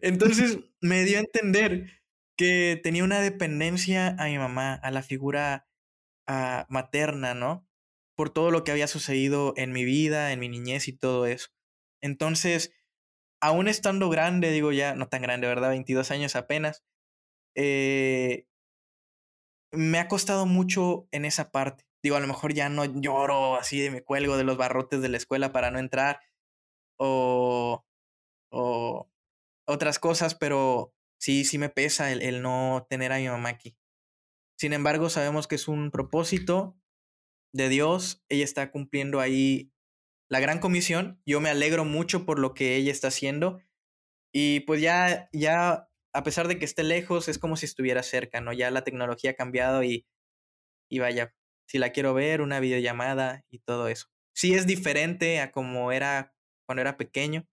[0.02, 2.02] Entonces me dio a entender
[2.36, 5.66] que tenía una dependencia a mi mamá, a la figura
[6.26, 7.66] ah, materna, ¿no?
[8.14, 11.48] Por todo lo que había sucedido en mi vida, en mi niñez y todo eso.
[12.02, 12.74] Entonces,
[13.46, 15.68] aún estando grande, digo ya, no tan grande, ¿verdad?
[15.70, 16.82] 22 años apenas,
[17.54, 18.46] eh,
[19.72, 21.86] me ha costado mucho en esa parte.
[22.02, 25.08] Digo, a lo mejor ya no lloro así de me cuelgo de los barrotes de
[25.08, 26.20] la escuela para no entrar
[26.98, 27.84] o,
[28.50, 29.10] o
[29.66, 33.76] otras cosas, pero sí, sí me pesa el, el no tener a mi mamá aquí.
[34.58, 36.76] Sin embargo, sabemos que es un propósito
[37.52, 38.24] de Dios.
[38.28, 39.72] Ella está cumpliendo ahí
[40.28, 41.20] la gran comisión.
[41.26, 43.60] Yo me alegro mucho por lo que ella está haciendo.
[44.32, 48.40] Y pues ya, ya, a pesar de que esté lejos, es como si estuviera cerca,
[48.40, 48.52] ¿no?
[48.52, 50.06] Ya la tecnología ha cambiado y,
[50.90, 51.34] y vaya,
[51.66, 54.06] si la quiero ver, una videollamada y todo eso.
[54.34, 56.34] Sí es diferente a como era
[56.66, 57.46] cuando era pequeño,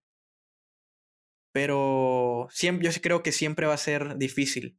[1.54, 4.78] pero siempre, yo creo que siempre va a ser difícil.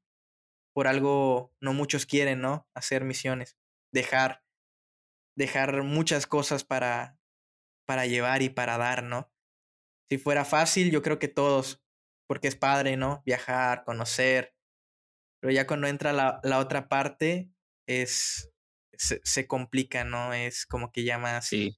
[0.73, 2.67] Por algo no muchos quieren, ¿no?
[2.75, 3.57] Hacer misiones,
[3.93, 4.43] dejar,
[5.37, 7.17] dejar muchas cosas para,
[7.85, 9.31] para llevar y para dar, ¿no?
[10.09, 11.83] Si fuera fácil, yo creo que todos,
[12.27, 13.23] porque es padre, ¿no?
[13.25, 14.55] Viajar, conocer,
[15.41, 17.51] pero ya cuando entra la, la otra parte,
[17.87, 18.51] es,
[18.93, 20.33] se, se complica, ¿no?
[20.33, 21.75] Es como que ya más, Sí,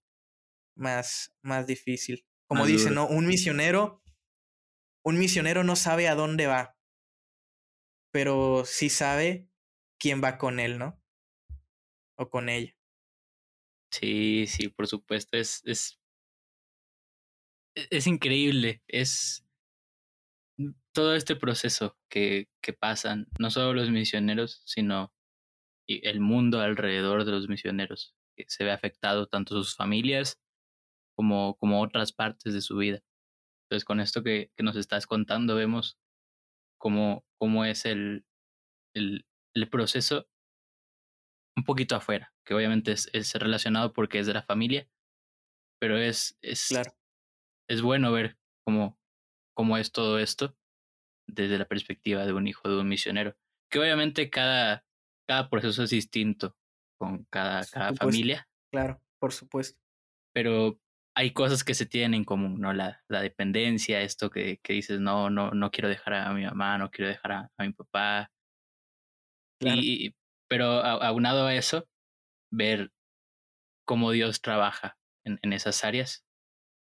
[0.76, 2.26] más, más difícil.
[2.48, 2.96] Como más dicen, duro.
[2.96, 3.08] ¿no?
[3.08, 4.04] Un misionero,
[5.04, 6.78] un misionero no sabe a dónde va,
[8.12, 9.50] pero sí sabe
[10.00, 11.02] quién va con él, ¿no?
[12.16, 12.76] O con ella.
[13.92, 15.38] Sí, sí, por supuesto.
[15.38, 15.97] Es, es,
[17.90, 18.82] es increíble.
[18.88, 19.46] Es
[20.94, 25.14] todo este proceso que, que pasan, no solo los misioneros, sino
[25.88, 30.40] el mundo alrededor de los misioneros, que se ve afectado tanto sus familias
[31.16, 33.02] como, como otras partes de su vida.
[33.66, 36.00] Entonces, con esto que, que nos estás contando, vemos
[36.78, 38.26] cómo, cómo es el,
[38.94, 40.28] el, el proceso
[41.56, 44.88] un poquito afuera, que obviamente es, es relacionado porque es de la familia,
[45.80, 46.92] pero es, es, Claro,
[47.70, 49.00] es bueno ver cómo,
[49.56, 50.58] cómo es todo esto
[51.28, 53.36] desde la perspectiva de un hijo de un misionero,
[53.72, 54.86] que obviamente cada,
[55.28, 56.58] cada proceso es distinto
[57.00, 58.06] con cada, cada supuesto.
[58.06, 59.80] familia, Claro, por supuesto.
[60.34, 60.80] pero
[61.16, 62.74] hay cosas que se tienen en común, ¿no?
[62.74, 66.78] La, la dependencia, esto que, que dices, no, no, no quiero dejar a mi mamá,
[66.78, 68.32] no quiero dejar a, a mi papá,
[69.60, 70.16] Claro, y,
[70.50, 71.88] pero aunado a eso,
[72.52, 72.92] ver
[73.86, 76.27] cómo Dios trabaja en, en esas áreas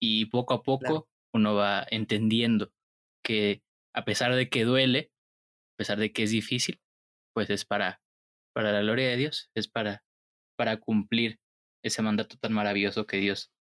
[0.02, 0.80] y poco a claro.
[0.80, 2.74] poco uno va entendiendo
[3.24, 3.64] que
[3.96, 5.12] a pesar de que duele,
[5.76, 6.82] a pesar de que es difícil,
[7.34, 8.02] pues es para,
[8.54, 10.04] para la gloria de Dios, es para,
[10.58, 11.40] para cumplir
[11.84, 13.52] ese mandato tan maravilloso que Dios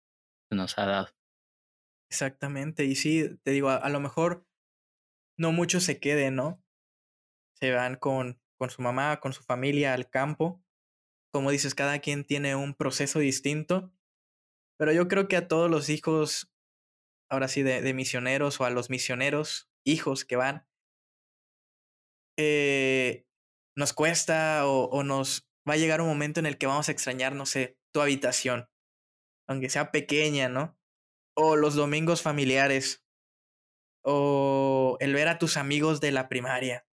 [0.51, 1.09] nos ha dado.
[2.11, 2.85] Exactamente.
[2.85, 4.47] Y sí, te digo, a, a lo mejor
[5.39, 6.63] no muchos se queden, ¿no?
[7.55, 10.63] Se van con, con su mamá, con su familia al campo.
[11.33, 13.93] Como dices, cada quien tiene un proceso distinto.
[14.81, 16.51] Pero yo creo que a todos los hijos,
[17.29, 20.67] ahora sí, de, misioneros o a los misioneros, hijos que van,
[22.39, 23.27] eh,
[23.77, 26.93] nos cuesta o, o nos va a llegar un momento en el que vamos a
[26.93, 28.71] extrañar, no sé, tu habitación,
[29.47, 30.79] aunque sea pequeña, ¿no?
[31.37, 33.05] O los domingos familiares,
[34.03, 36.87] o el ver a tus amigos de la primaria,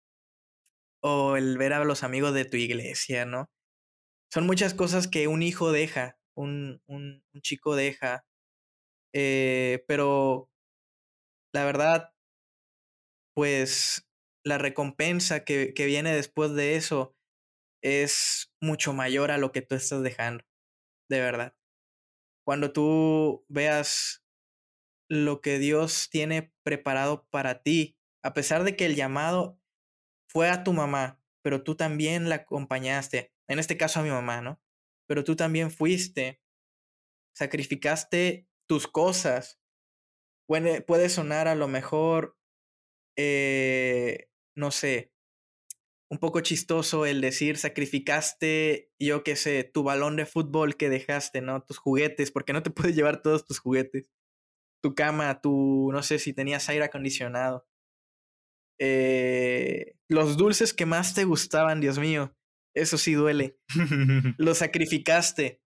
[1.01, 3.49] o el ver a los amigos de tu iglesia, ¿no?
[4.29, 8.25] Son muchas cosas que un hijo deja, un, un, chico deja,
[9.13, 10.49] eh, pero
[11.53, 12.13] la verdad,
[13.35, 14.07] pues
[14.43, 17.15] la recompensa que, que viene después de eso
[17.83, 20.43] es mucho mayor a lo que tú estás dejando,
[21.09, 21.55] de verdad.
[22.45, 24.23] Cuando tú veas
[25.09, 29.59] lo que Dios tiene preparado para ti, a pesar de que el llamado
[30.29, 34.41] fue a tu mamá, pero tú también la acompañaste, en este caso a mi mamá,
[34.41, 34.61] ¿no?
[35.07, 36.41] Pero tú también fuiste,
[37.35, 39.59] sacrificaste tus cosas.
[40.47, 42.37] Puede, puede sonar a lo mejor,
[43.17, 45.11] eh, no sé,
[46.09, 51.41] un poco chistoso el decir sacrificaste, yo qué sé, tu balón de fútbol que dejaste,
[51.41, 51.61] ¿no?
[51.63, 54.09] Tus juguetes, porque no te puedes llevar todos tus juguetes.
[54.81, 57.67] Tu cama, tu, no sé si tenías aire acondicionado.
[58.79, 62.35] Eh, los dulces que más te gustaban, Dios mío,
[62.82, 63.59] eso sí duele.
[64.38, 65.61] Los sacrificaste.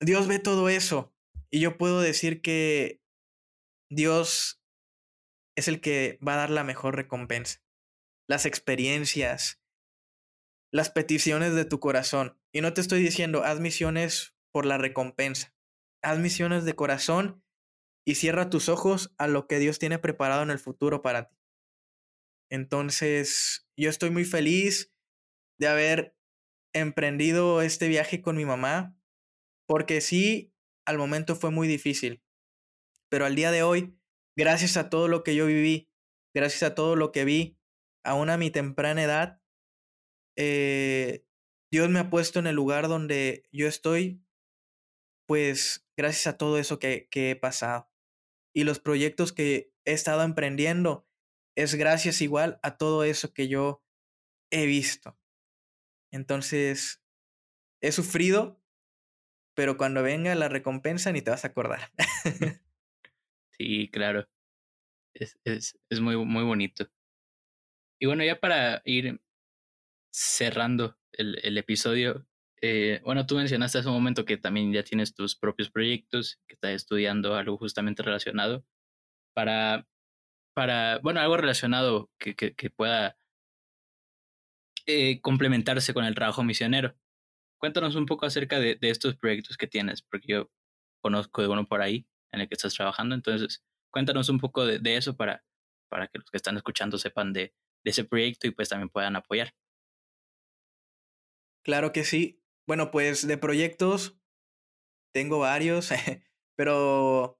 [0.00, 1.14] Dios ve todo eso.
[1.50, 3.02] Y yo puedo decir que
[3.90, 4.62] Dios
[5.56, 7.62] es el que va a dar la mejor recompensa.
[8.28, 9.60] Las experiencias,
[10.72, 12.38] las peticiones de tu corazón.
[12.52, 15.54] Y no te estoy diciendo, haz misiones por la recompensa.
[16.02, 17.42] Haz misiones de corazón
[18.06, 21.36] y cierra tus ojos a lo que Dios tiene preparado en el futuro para ti.
[22.50, 24.92] Entonces, yo estoy muy feliz
[25.60, 26.16] de haber
[26.74, 28.96] emprendido este viaje con mi mamá,
[29.68, 30.54] porque sí,
[30.86, 32.22] al momento fue muy difícil,
[33.10, 33.96] pero al día de hoy,
[34.36, 35.90] gracias a todo lo que yo viví,
[36.34, 37.58] gracias a todo lo que vi,
[38.04, 39.42] aún a mi temprana edad,
[40.36, 41.26] eh,
[41.70, 44.24] Dios me ha puesto en el lugar donde yo estoy,
[45.28, 47.90] pues gracias a todo eso que, que he pasado.
[48.54, 51.06] Y los proyectos que he estado emprendiendo
[51.54, 53.84] es gracias igual a todo eso que yo
[54.50, 55.19] he visto.
[56.12, 57.02] Entonces,
[57.80, 58.60] he sufrido,
[59.54, 61.92] pero cuando venga la recompensa ni te vas a acordar.
[63.52, 64.28] sí, claro.
[65.14, 66.86] Es, es, es muy, muy bonito.
[68.00, 69.20] Y bueno, ya para ir
[70.12, 72.26] cerrando el, el episodio,
[72.62, 76.54] eh, bueno, tú mencionaste hace un momento que también ya tienes tus propios proyectos, que
[76.54, 78.64] estás estudiando algo justamente relacionado
[79.34, 79.86] para,
[80.54, 83.18] para bueno, algo relacionado que, que, que pueda
[84.86, 86.94] eh, complementarse con el trabajo misionero.
[87.58, 90.50] Cuéntanos un poco acerca de, de, estos proyectos que tienes, porque yo
[91.02, 94.78] conozco de uno por ahí en el que estás trabajando, entonces cuéntanos un poco de,
[94.78, 95.44] de eso para,
[95.90, 97.54] para que los que están escuchando sepan de,
[97.84, 99.52] de ese proyecto y pues también puedan apoyar.
[101.62, 102.42] Claro que sí.
[102.66, 104.18] bueno, pues de proyectos
[105.12, 105.90] tengo varios,
[106.56, 107.39] pero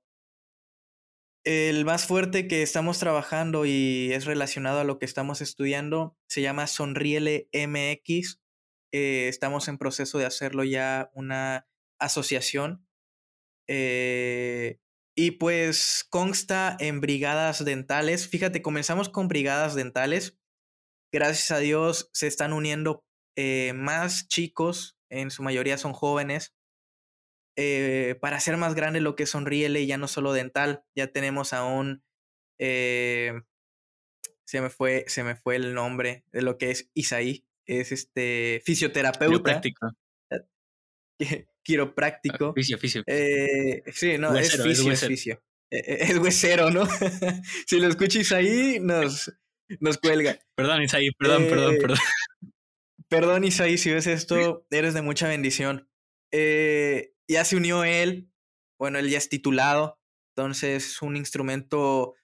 [1.43, 6.41] el más fuerte que estamos trabajando y es relacionado a lo que estamos estudiando se
[6.41, 8.39] llama Sonriele MX.
[8.93, 11.67] Eh, estamos en proceso de hacerlo ya una
[11.99, 12.85] asociación.
[13.67, 14.79] Eh,
[15.15, 18.27] y pues consta en brigadas dentales.
[18.27, 20.37] Fíjate, comenzamos con brigadas dentales.
[21.11, 23.03] Gracias a Dios se están uniendo
[23.35, 26.53] eh, más chicos, en su mayoría son jóvenes,
[27.55, 31.53] eh, para hacer más grande lo que es Sonríele, ya no solo dental, ya tenemos
[31.53, 32.03] aún,
[32.59, 33.41] eh,
[34.45, 38.61] se, me fue, se me fue el nombre de lo que es Isaí, es este
[38.65, 39.61] fisioterapeuta.
[39.61, 39.91] Quiropráctico.
[41.63, 42.53] Quiropráctico.
[42.53, 43.03] Fisio, fisio.
[43.05, 45.43] Eh, sí, no, es fisio, es, fisio.
[45.69, 46.85] E, e, es huesero, ¿no?
[47.67, 49.31] si lo escuchas ahí, nos,
[49.79, 50.39] nos cuelga.
[50.55, 51.97] Perdón, Isaí, perdón, perdón, perdón.
[53.07, 55.89] Perdón, Isaí, si ves esto, eres de mucha bendición.
[56.31, 58.31] Eh, ya se unió él,
[58.79, 59.99] bueno, él ya es titulado,
[60.35, 62.15] entonces es un instrumento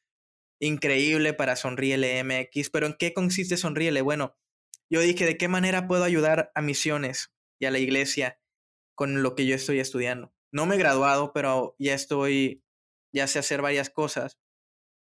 [0.59, 4.01] increíble para Sonríele MX, pero ¿en qué consiste Sonríele?
[4.01, 4.35] Bueno,
[4.89, 8.39] yo dije, ¿de qué manera puedo ayudar a misiones y a la iglesia
[8.95, 10.33] con lo que yo estoy estudiando?
[10.51, 12.63] No me he graduado, pero ya estoy,
[13.13, 14.39] ya sé hacer varias cosas.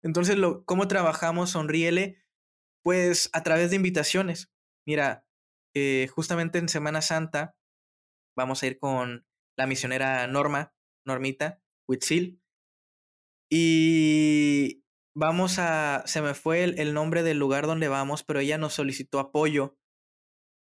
[0.04, 2.24] Entonces, lo, ¿cómo trabajamos Sonríele?
[2.84, 4.52] Pues a través de invitaciones.
[4.86, 5.26] Mira,
[5.76, 7.56] eh, justamente en Semana Santa
[8.36, 9.26] vamos a ir con
[9.62, 10.74] la misionera Norma,
[11.06, 12.42] Normita, Huitzil.
[13.48, 14.84] Y
[15.16, 19.20] vamos a, se me fue el, nombre del lugar donde vamos, pero ella nos solicitó
[19.20, 19.78] apoyo.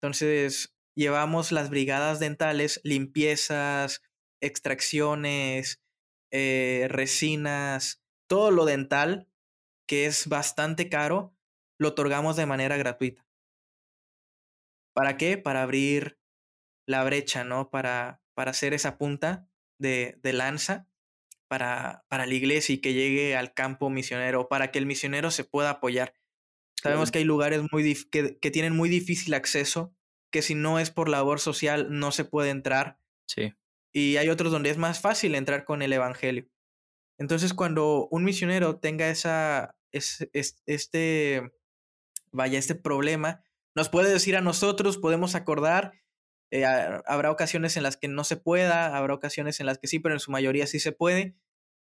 [0.01, 4.01] Entonces, llevamos las brigadas dentales, limpiezas,
[4.41, 5.79] extracciones,
[6.31, 9.29] eh, resinas, todo lo dental,
[9.87, 11.35] que es bastante caro,
[11.79, 13.27] lo otorgamos de manera gratuita.
[14.95, 15.37] ¿Para qué?
[15.37, 16.19] Para abrir
[16.87, 17.69] la brecha, ¿no?
[17.69, 20.87] Para, para hacer esa punta de, lanza
[21.47, 25.43] para, para la iglesia y que llegue al campo misionero, para que el misionero se
[25.43, 26.13] pueda apoyar.
[26.79, 29.95] Sabemos que hay lugares muy que, que, tienen muy difícil acceso,
[30.31, 32.99] que si no es por labor social no se puede entrar.
[33.25, 33.55] Sí.
[33.91, 36.47] Y hay otros donde es más fácil entrar con el Evangelio.
[37.17, 40.29] Entonces, cuando un misionero tenga esa, es,
[40.67, 41.41] este,
[42.31, 45.93] vaya, este problema, nos puede decir a nosotros, podemos acordar
[46.51, 49.99] eh, habrá ocasiones en las que no se pueda, habrá ocasiones en las que sí,
[49.99, 51.35] pero en su mayoría sí se puede.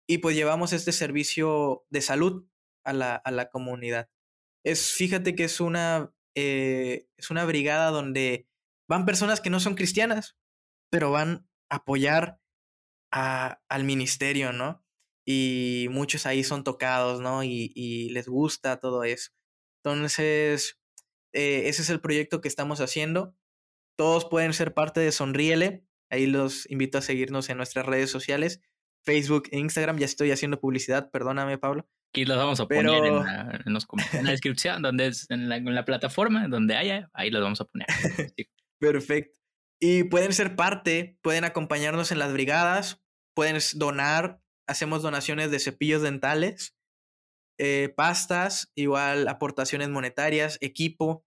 [0.08, 2.46] Y pues llevamos este servicio de salud
[2.84, 4.08] a la, a la comunidad.
[4.64, 8.48] Es, fíjate que es una, eh, es una brigada donde
[8.88, 10.36] van personas que no son cristianas,
[10.90, 12.40] pero van a apoyar
[13.12, 14.84] a, al ministerio, ¿no?
[15.26, 17.42] Y muchos ahí son tocados, ¿no?
[17.42, 19.32] Y, y les gusta todo eso.
[19.84, 20.78] Entonces,
[21.32, 23.36] eh, ese es el proyecto que estamos haciendo.
[23.96, 25.84] Todos pueden ser parte de Sonríele.
[26.10, 28.60] Ahí los invito a seguirnos en nuestras redes sociales,
[29.04, 29.98] Facebook e Instagram.
[29.98, 31.88] Ya estoy haciendo publicidad, perdóname, Pablo.
[32.12, 36.46] Aquí los vamos a poner en, la, en, la, descripción, donde es, en la, plataforma,
[36.48, 37.86] donde haya, ahí los vamos a poner.
[38.78, 39.36] Perfecto.
[39.80, 43.02] Y pueden ser parte, pueden acompañarnos en las brigadas,
[43.34, 46.74] pueden donar, hacemos donaciones de cepillos dentales,
[47.58, 51.26] eh, pastas, igual aportaciones monetarias, equipo,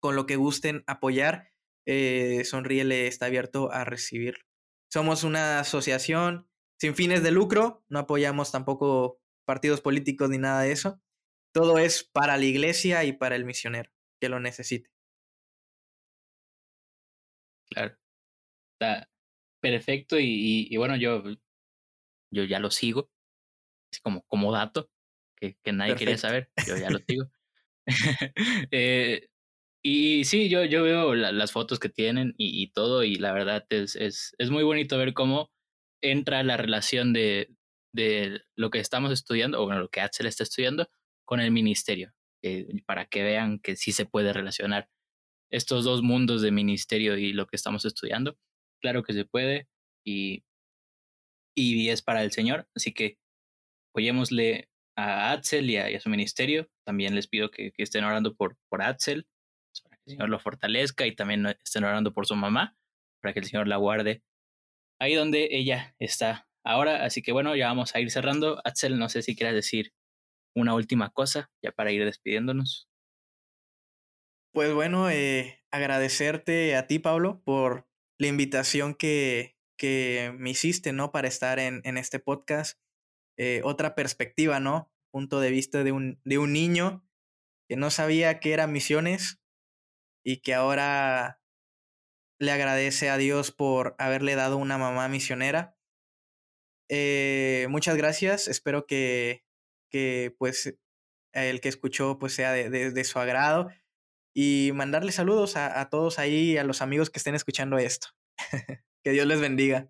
[0.00, 1.53] con lo que gusten apoyar
[1.86, 4.44] eh, Sonríele está abierto a recibirlo.
[4.92, 10.72] Somos una asociación sin fines de lucro, no apoyamos tampoco partidos políticos ni nada de
[10.72, 11.00] eso.
[11.52, 14.90] Todo es para la iglesia y para el misionero que lo necesite.
[17.70, 17.96] Claro.
[18.74, 19.08] Está
[19.60, 21.22] perfecto y, bueno, yo,
[22.30, 23.10] yo ya lo sigo.
[23.92, 24.90] Es como, como dato
[25.36, 26.50] que, que nadie quería saber.
[26.66, 27.30] Yo ya lo sigo.
[28.70, 29.28] eh,
[29.86, 33.96] y sí, yo, yo veo las fotos que tienen y, todo, y la verdad es,
[33.96, 35.52] es, es, muy bonito ver cómo
[36.00, 37.54] entra la relación de,
[37.92, 40.88] de lo que estamos estudiando, o bueno, lo que Axel está estudiando,
[41.26, 42.14] con el ministerio,
[42.86, 44.88] para que vean que sí se puede relacionar
[45.50, 48.38] estos dos mundos de ministerio y lo que estamos estudiando.
[48.80, 49.68] Claro que se puede,
[50.02, 50.44] y,
[51.54, 53.18] y es para el Señor, así que
[53.92, 56.70] apoyémosle a Axel y a, su ministerio.
[56.86, 59.26] También les pido que, que estén orando por, por Axel
[60.06, 62.76] el Señor lo fortalezca y también estén orando por su mamá,
[63.22, 64.22] para que el Señor la guarde
[65.00, 67.04] ahí donde ella está ahora.
[67.04, 68.60] Así que bueno, ya vamos a ir cerrando.
[68.64, 69.92] Axel, no sé si quieras decir
[70.56, 72.88] una última cosa ya para ir despidiéndonos.
[74.52, 77.88] Pues bueno, eh, agradecerte a ti, Pablo, por
[78.18, 81.10] la invitación que, que me hiciste, ¿no?
[81.10, 82.78] Para estar en, en este podcast.
[83.36, 84.92] Eh, otra perspectiva, ¿no?
[85.12, 87.04] Punto de vista de un, de un niño
[87.68, 89.40] que no sabía qué eran misiones,
[90.24, 91.40] y que ahora
[92.40, 95.76] le agradece a Dios por haberle dado una mamá misionera.
[96.88, 98.48] Eh, muchas gracias.
[98.48, 99.44] Espero que,
[99.90, 100.76] que pues
[101.32, 103.68] el que escuchó pues sea de, de, su agrado
[104.34, 108.08] y mandarle saludos a, a, todos ahí, a los amigos que estén escuchando esto.
[109.04, 109.88] que Dios les bendiga.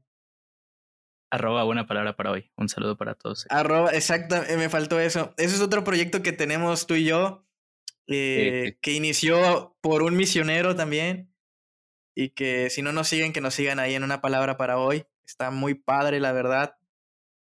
[1.31, 2.53] Arroba buena palabra para hoy.
[2.57, 3.47] Un saludo para todos.
[3.51, 5.35] Arroba, exacto, eh, me faltó eso.
[5.37, 7.44] Ese es otro proyecto que tenemos tú y yo,
[8.07, 11.31] eh, que inició por un misionero también.
[12.17, 15.05] Y que si no nos siguen, que nos sigan ahí en una palabra para hoy.
[15.27, 16.77] Está muy padre, la verdad.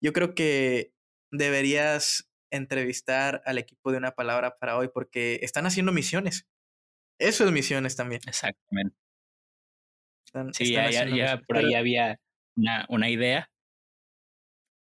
[0.00, 0.92] Yo creo que
[1.30, 6.46] deberías entrevistar al equipo de una palabra para hoy porque están haciendo misiones.
[7.18, 8.20] Eso es misiones también.
[8.26, 8.96] Exactamente.
[10.53, 12.20] sí, ya, por ahí había
[12.57, 13.53] una, una idea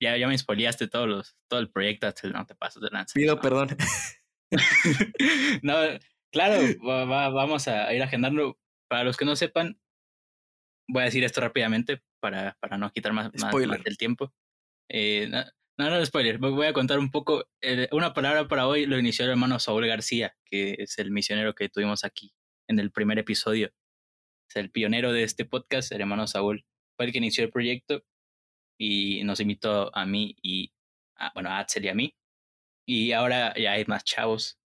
[0.02, 3.14] ya, ya me spoileaste todos los, todo el proyecto, no te pases de lanza.
[3.14, 3.68] Pido perdón.
[5.62, 5.74] no,
[6.30, 8.58] claro, vamos a ir agendando.
[8.88, 9.80] Para los que no sepan,
[10.86, 14.32] voy a decir esto rápidamente para, para no quitar más, más, del tiempo.
[14.90, 15.44] Eh, no,
[15.78, 17.48] no, no, spoiler, voy a contar un poco.
[17.62, 21.54] Eh, una palabra para hoy lo inició el hermano Saúl García, que es el misionero
[21.54, 22.34] que tuvimos aquí
[22.68, 23.72] en el primer episodio.
[24.48, 26.66] Es el pionero de este podcast, el hermano Saúl.
[26.96, 28.04] Fue el que inició el proyecto
[28.78, 30.72] y nos invitó a mí y,
[31.16, 32.14] a, bueno, a Axel y a mí.
[32.86, 34.58] Y ahora ya hay más chavos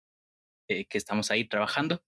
[0.68, 2.02] eh, que estamos ahí trabajando.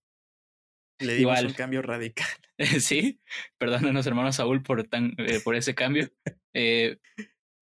[0.99, 2.27] Le dimos Igual, un cambio radical.
[2.79, 3.21] sí,
[3.57, 6.09] perdónanos hermano Saúl por, tan, eh, por ese cambio.
[6.53, 6.97] Eh,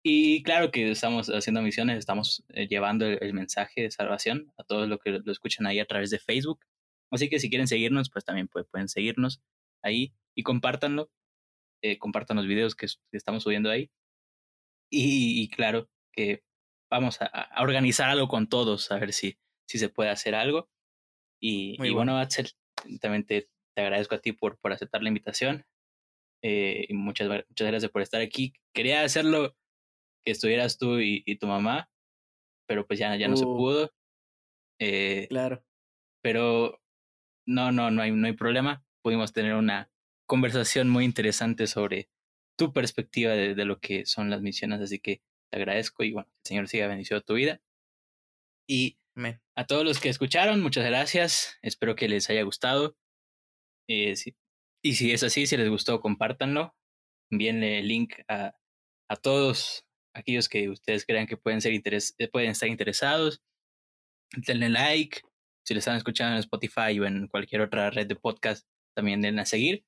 [0.03, 4.99] y claro que estamos haciendo misiones, estamos llevando el, mensaje de salvación a todos los
[4.99, 6.61] que lo escuchan ahí a través de Facebook.
[7.11, 9.41] Así que si quieren seguirnos, pues también pueden seguirnos
[9.83, 11.11] ahí y compártanlo.
[11.99, 13.91] compartan los videos que estamos subiendo ahí.
[14.91, 16.43] Y, claro, que
[16.89, 19.37] vamos a, organizar algo con todos, a ver si,
[19.67, 20.69] si se puede hacer algo.
[21.41, 22.49] Y, bueno, Axel,
[22.99, 25.65] también te, te, agradezco a ti por, por aceptar la invitación.
[26.41, 28.53] Eh, y muchas, muchas gracias por estar aquí.
[28.73, 29.55] Quería hacerlo
[30.25, 31.89] que estuvieras tú y, tu mamá,
[32.67, 33.55] pero pues ya, ya no se uh.
[33.55, 33.93] pudo.
[34.79, 35.63] Eh, claro.
[36.21, 36.81] Pero
[37.45, 38.83] no, no, no hay, no hay problema.
[39.01, 39.89] Pudimos tener una
[40.25, 42.09] conversación muy interesante sobre
[42.57, 44.81] tu perspectiva de, de, lo que son las misiones.
[44.81, 47.61] Así que te agradezco y bueno, el Señor siga bendiciendo tu vida.
[48.67, 48.97] Y
[49.55, 51.57] a todos los que escucharon, muchas gracias.
[51.61, 52.95] Espero que les haya gustado.
[53.87, 54.13] Eh,
[54.81, 56.75] y si es así, si les gustó, compártanlo.
[57.31, 58.55] Envíenle el link a,
[59.09, 63.41] a todos aquellos que ustedes crean que pueden, ser interes eh, pueden estar interesados.
[64.35, 65.21] Denle like.
[65.65, 69.41] Si lo están escuchando en Spotify o en cualquier otra red de podcast, también denle
[69.41, 69.85] a seguir.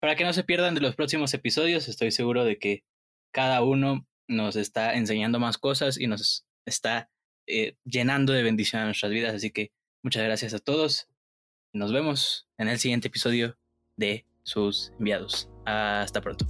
[0.00, 2.84] Para que no se pierdan de los próximos episodios, estoy seguro de que
[3.32, 7.10] cada uno nos está enseñando más cosas y nos está
[7.46, 9.34] eh, llenando de bendición a nuestras vidas.
[9.34, 9.72] Así que
[10.02, 11.08] muchas gracias a todos.
[11.72, 13.58] Nos vemos en el siguiente episodio
[13.96, 15.48] de sus enviados.
[15.64, 16.46] Hasta pronto.